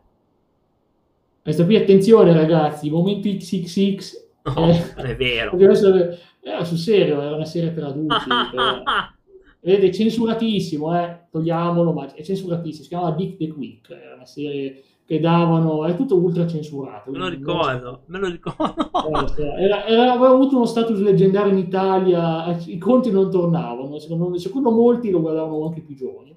[1.42, 4.30] Questa qui, attenzione ragazzi, momento XXX.
[4.44, 5.52] No, eh, è vero.
[5.52, 8.28] perché adesso era sul serio, era una serie per adulti.
[8.28, 8.84] per-
[9.64, 11.20] Vedete, è censuratissimo, eh?
[11.30, 12.84] togliamolo, ma è censuratissimo.
[12.84, 17.12] Si chiamava Dick the Quick, era una serie che davano, è tutto ultra censurato.
[17.12, 19.36] me lo ricordo, me lo ricordo.
[19.38, 24.38] Eh, Era, era- aveva avuto uno status leggendario in Italia, i conti non tornavano, secondo,
[24.38, 26.34] secondo molti lo guardavano anche più giovani,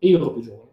[0.00, 0.64] e io ero più giovane.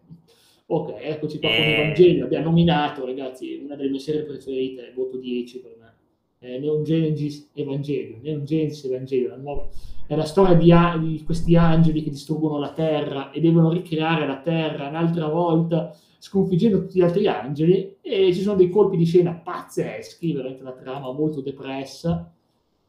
[0.66, 1.74] Ok, eccoci qua con Eh.
[1.84, 5.94] Evangelio, abbiamo nominato ragazzi, una delle mie serie preferite, voto 10 per me,
[6.40, 9.68] eh, Neon Genesis Evangelio, Neon Genesis Evangelio, la nuova-
[10.08, 14.26] è la storia di, a- di questi angeli che distruggono la terra e devono ricreare
[14.26, 19.04] la terra un'altra volta sconfiggendo tutti gli altri angeli e ci sono dei colpi di
[19.04, 22.32] scena pazzeschi, veramente una trama molto depressa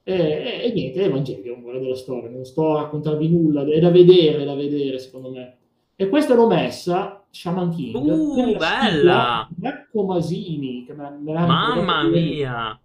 [0.05, 3.91] E, e, e niente, Evangelion, guarda della storia, non sto a raccontarvi nulla, è da
[3.91, 5.57] vedere, è da vedere secondo me.
[5.97, 9.49] E questa l'ho messa, Shaman King, Uh, bella!
[9.57, 12.79] Marco Masini, che me, me l'ha Mamma mia!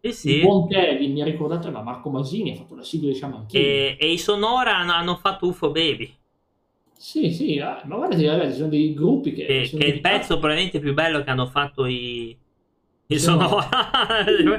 [0.00, 3.14] Sì, Il buon Kevin mi ha ricordato, ma Marco Masini ha fatto la sigla di
[3.14, 3.64] Shaman King.
[3.64, 6.12] E, e i Sonora hanno, hanno fatto UFO Baby,
[7.04, 9.44] Sì, sì, eh, ma guardate, ragazzi, ci sono dei gruppi che...
[9.44, 12.34] che, che è il pezzo probabilmente più bello che hanno fatto i,
[13.08, 13.68] i Sonora.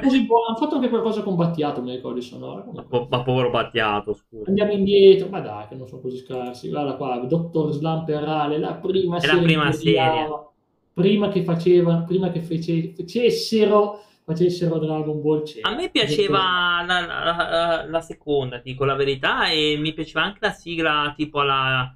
[0.00, 2.64] Così buono, hanno fatto anche qualcosa con Battiato, mi ricordo, di Sonora.
[2.72, 4.44] ma, po- ma povero Battiato, scusa.
[4.46, 6.68] Andiamo indietro, ma dai, che non sono così scarsi.
[6.68, 10.52] Guarda qua, Dottor Slam Perale, la prima È la serie prima che odiava,
[10.94, 15.68] prima che facevano, prima che fece- facessero, facessero Dragon Ball c'era.
[15.68, 20.38] A me piaceva la, la- la- la seconda, dico la verità, e mi piaceva anche
[20.42, 21.92] la sigla tipo la...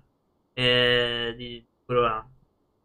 [0.53, 2.27] eh, di quello là.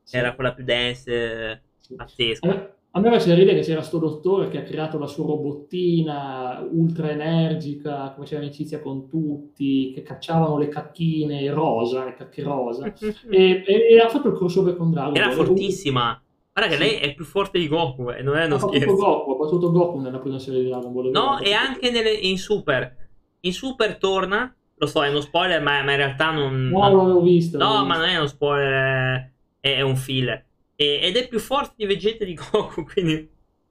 [0.03, 1.11] Sì, Era quella più dance,
[1.51, 1.93] eh, sì.
[1.93, 2.47] A pazzesca.
[2.47, 6.65] me, a me faceva ridere che c'era sto dottore che ha creato la sua robottina
[6.71, 12.85] ultra energica, che faceva amicizia con tutti, che cacciavano le cacchine rosa, le cacche rosa.
[13.29, 15.35] E, e- e ha fatto il crossover con Dragon Era Ball.
[15.45, 16.19] fortissima.
[16.53, 16.89] Guarda che Sì.
[16.89, 18.93] lei è più forte di Goku, e non è uno Ha scherzo.
[18.95, 21.09] Goku, ha battuto Goku nella prima serie di Dragon Ball.
[21.11, 22.95] No, e anche nelle- in Super.
[23.41, 26.67] In Super torna, lo so, è uno spoiler, ma, ma in realtà non...
[26.69, 27.57] No, non l'avevo visto.
[27.57, 27.99] No, ma visto.
[27.99, 30.43] non è uno spoiler, è, è un filler.
[30.75, 33.29] E- ed è più forte di Vegeta di Goku, quindi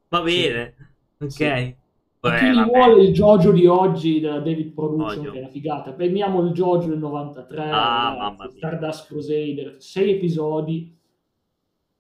[0.09, 0.75] va bene.
[1.21, 1.31] Ok.
[1.31, 1.43] Sì.
[1.45, 1.77] Eh,
[2.31, 2.65] A chi vabbè.
[2.71, 5.31] vuole il JoJo di oggi della David Production, Voglio.
[5.33, 5.93] che è una figata.
[5.93, 8.49] Prendiamo il JoJo del 93, Ah, mia.
[8.57, 10.97] Stardust Crusader, sei episodi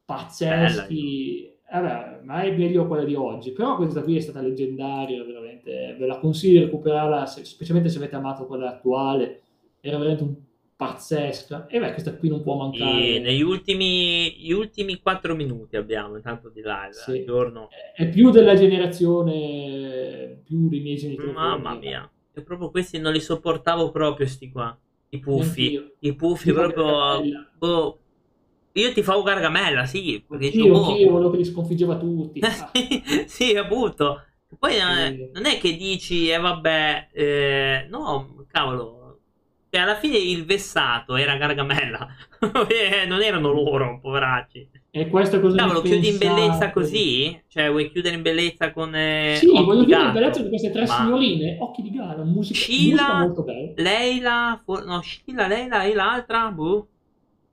[0.06, 1.52] pazzeschi.
[1.74, 3.50] Vabbè, ma è meglio quella di oggi.
[3.50, 5.96] Però questa qui è stata leggendaria, veramente.
[5.98, 9.42] Ve la consiglio di recuperarla, se- specialmente se avete amato quella attuale.
[9.80, 10.34] Era veramente un
[10.76, 11.66] pazzesca.
[11.66, 13.16] E beh, questa qui non può mancare.
[13.16, 16.92] E negli ultimi, gli ultimi 4 minuti abbiamo intanto di live.
[16.92, 17.24] Sì.
[17.24, 17.68] giorno.
[17.92, 21.32] È più della generazione, più dei miei genitori.
[21.32, 22.08] Mamma mia.
[22.36, 24.78] Io proprio questi non li sopportavo proprio, sti qua.
[25.08, 25.64] I puffi.
[25.64, 25.92] Anch'io.
[25.98, 27.20] I puffi proprio...
[27.58, 27.98] Boh.
[28.76, 30.24] Io ti favo Gargamella, sì.
[30.28, 30.90] Perché dico, Anch'io, boh.
[30.90, 32.40] anch'io, quello che li sconfiggeva tutti.
[32.44, 32.70] Ah,
[33.26, 34.22] sì, appunto.
[34.58, 35.28] Poi non è, Sì.
[35.32, 39.00] non è che dici, eh vabbè, eh, no, cavolo.
[39.70, 42.08] Cioè, alla fine il vessato era Gargamella.
[42.68, 44.68] Eh, non erano loro, poveracci.
[44.90, 47.40] E questo cosa Cavolo, chiudi in bellezza così?
[47.48, 48.94] Cioè, vuoi chiudere in bellezza con.
[48.94, 50.12] Eh, Sì, voglio il Gatto?
[50.12, 53.72] bellezza di queste tre Ma signorine, occhi di gara, musica, Sheila- musica molto bella.
[53.76, 56.88] Leila, for- no, Sheila, Leila e l'altra, boh.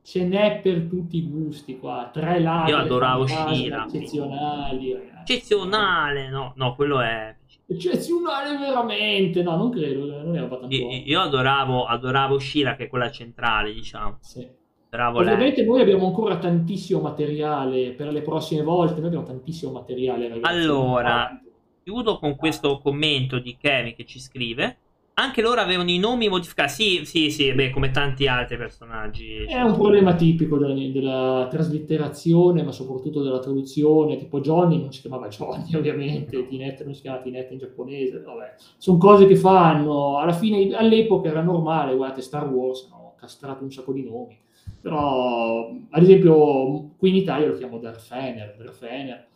[0.03, 3.85] Ce n'è per tutti i gusti qua, tre lati Io adoravo Sheila.
[3.85, 5.31] eccezionali, ragazzi.
[5.33, 7.35] Eccezionale, no, no, quello è.
[7.67, 12.87] Eccezionale veramente, no, non credo, non era abbastanza Io, io adoravo, adoravo Sheila, che è
[12.89, 14.17] quella centrale, diciamo.
[14.21, 14.59] Sì.
[14.93, 15.15] Lei.
[15.15, 20.53] Ovviamente noi abbiamo ancora tantissimo materiale per le prossime volte, noi abbiamo tantissimo materiale, ragazzi.
[20.53, 21.41] Allora,
[21.81, 24.77] chiudo con questo commento di Kevin che ci scrive.
[25.21, 26.71] Anche loro avevano i nomi modificati.
[26.71, 29.43] Sì, sì, sì, beh, come tanti altri personaggi.
[29.43, 34.17] È un problema tipico della, della traslitterazione, ma soprattutto della traduzione.
[34.17, 38.19] Tipo Johnny non si chiamava Johnny, ovviamente, Tinette non si chiama Tinette in giapponese.
[38.19, 40.17] Vabbè, sono cose che fanno.
[40.17, 41.95] Alla fine, all'epoca era normale.
[41.95, 44.39] Guardate, Star Wars hanno castrato un sacco di nomi.
[44.81, 49.27] Però, ad esempio, qui in Italia lo chiamo Darth Fener.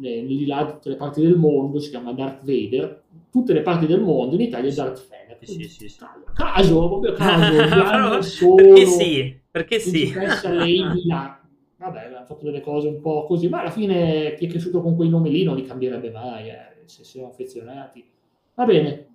[0.00, 3.02] Eh, Lì là, tutte le parti del mondo si chiama Darth Vader.
[3.30, 5.38] Tutte le parti del mondo in Italia è Darth Fener.
[5.42, 5.98] Sì, sì, sì.
[6.34, 7.56] Caso, proprio caso.
[9.50, 10.48] perché sì, perché sì.
[10.48, 11.06] Lady.
[11.82, 14.94] Vabbè, hanno fatto delle cose un po' così, ma alla fine chi è cresciuto con
[14.94, 18.04] quei nomi lì non li cambierebbe mai, eh, se siamo affezionati.
[18.54, 19.06] Va bene.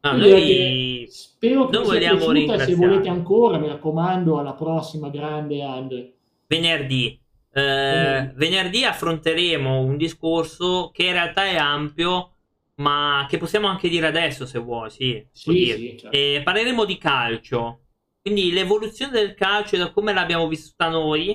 [0.00, 5.10] No, direi noi spero che noi sia piaciuta, se volete ancora, mi raccomando, alla prossima
[5.10, 6.12] grande Andre.
[6.48, 7.20] venerdì.
[7.56, 8.34] Eh, Venerdì.
[8.34, 12.32] venerdì affronteremo un discorso che in realtà è ampio,
[12.76, 14.90] ma che possiamo anche dire adesso se vuoi.
[14.90, 16.16] Sì, Sì, sì, certo.
[16.16, 17.80] E parleremo di calcio.
[18.20, 21.30] Quindi l'evoluzione del calcio da come l'abbiamo vissuta noi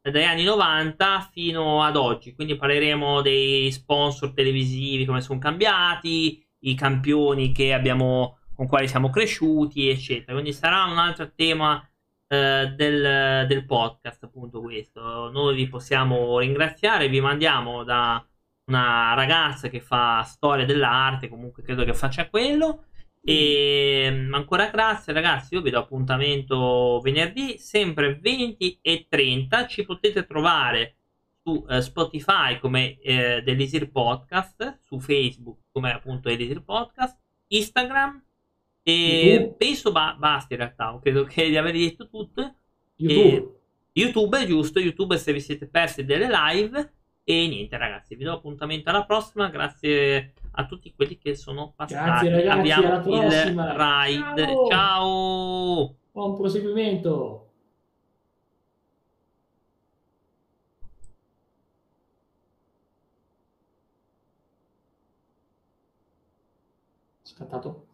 [0.00, 2.34] eh, dagli anni 90 fino ad oggi.
[2.34, 9.10] Quindi parleremo dei sponsor televisivi, come sono cambiati, i campioni che abbiamo, con quali siamo
[9.10, 10.32] cresciuti, eccetera.
[10.32, 11.86] Quindi sarà un altro tema
[12.28, 15.30] eh, del, del podcast, appunto questo.
[15.30, 18.24] Noi vi possiamo ringraziare, vi mandiamo da
[18.66, 22.86] una ragazza che fa storia dell'arte, comunque credo che faccia quello.
[23.22, 29.66] E mm, ancora grazie ragazzi, io vi do appuntamento venerdì, sempre 20 e 30.
[29.66, 30.96] Ci potete trovare
[31.42, 37.18] su eh, Spotify come eh, Delisir Podcast, su Facebook come appunto Elisir Podcast,
[37.48, 38.25] Instagram
[38.88, 42.54] e penso ba- basta in realtà, credo che di aver detto tutto.
[42.94, 43.58] YouTube.
[43.90, 46.92] YouTube è giusto, YouTube se vi siete persi delle live.
[47.24, 52.28] E niente ragazzi, vi do appuntamento alla prossima, grazie a tutti quelli che sono passati.
[52.28, 54.44] Grazie ragazzi, Abbiamo il ride.
[54.44, 54.68] Ciao.
[54.68, 55.96] Ciao.
[56.12, 57.40] Buon proseguimento.
[67.22, 67.85] scattato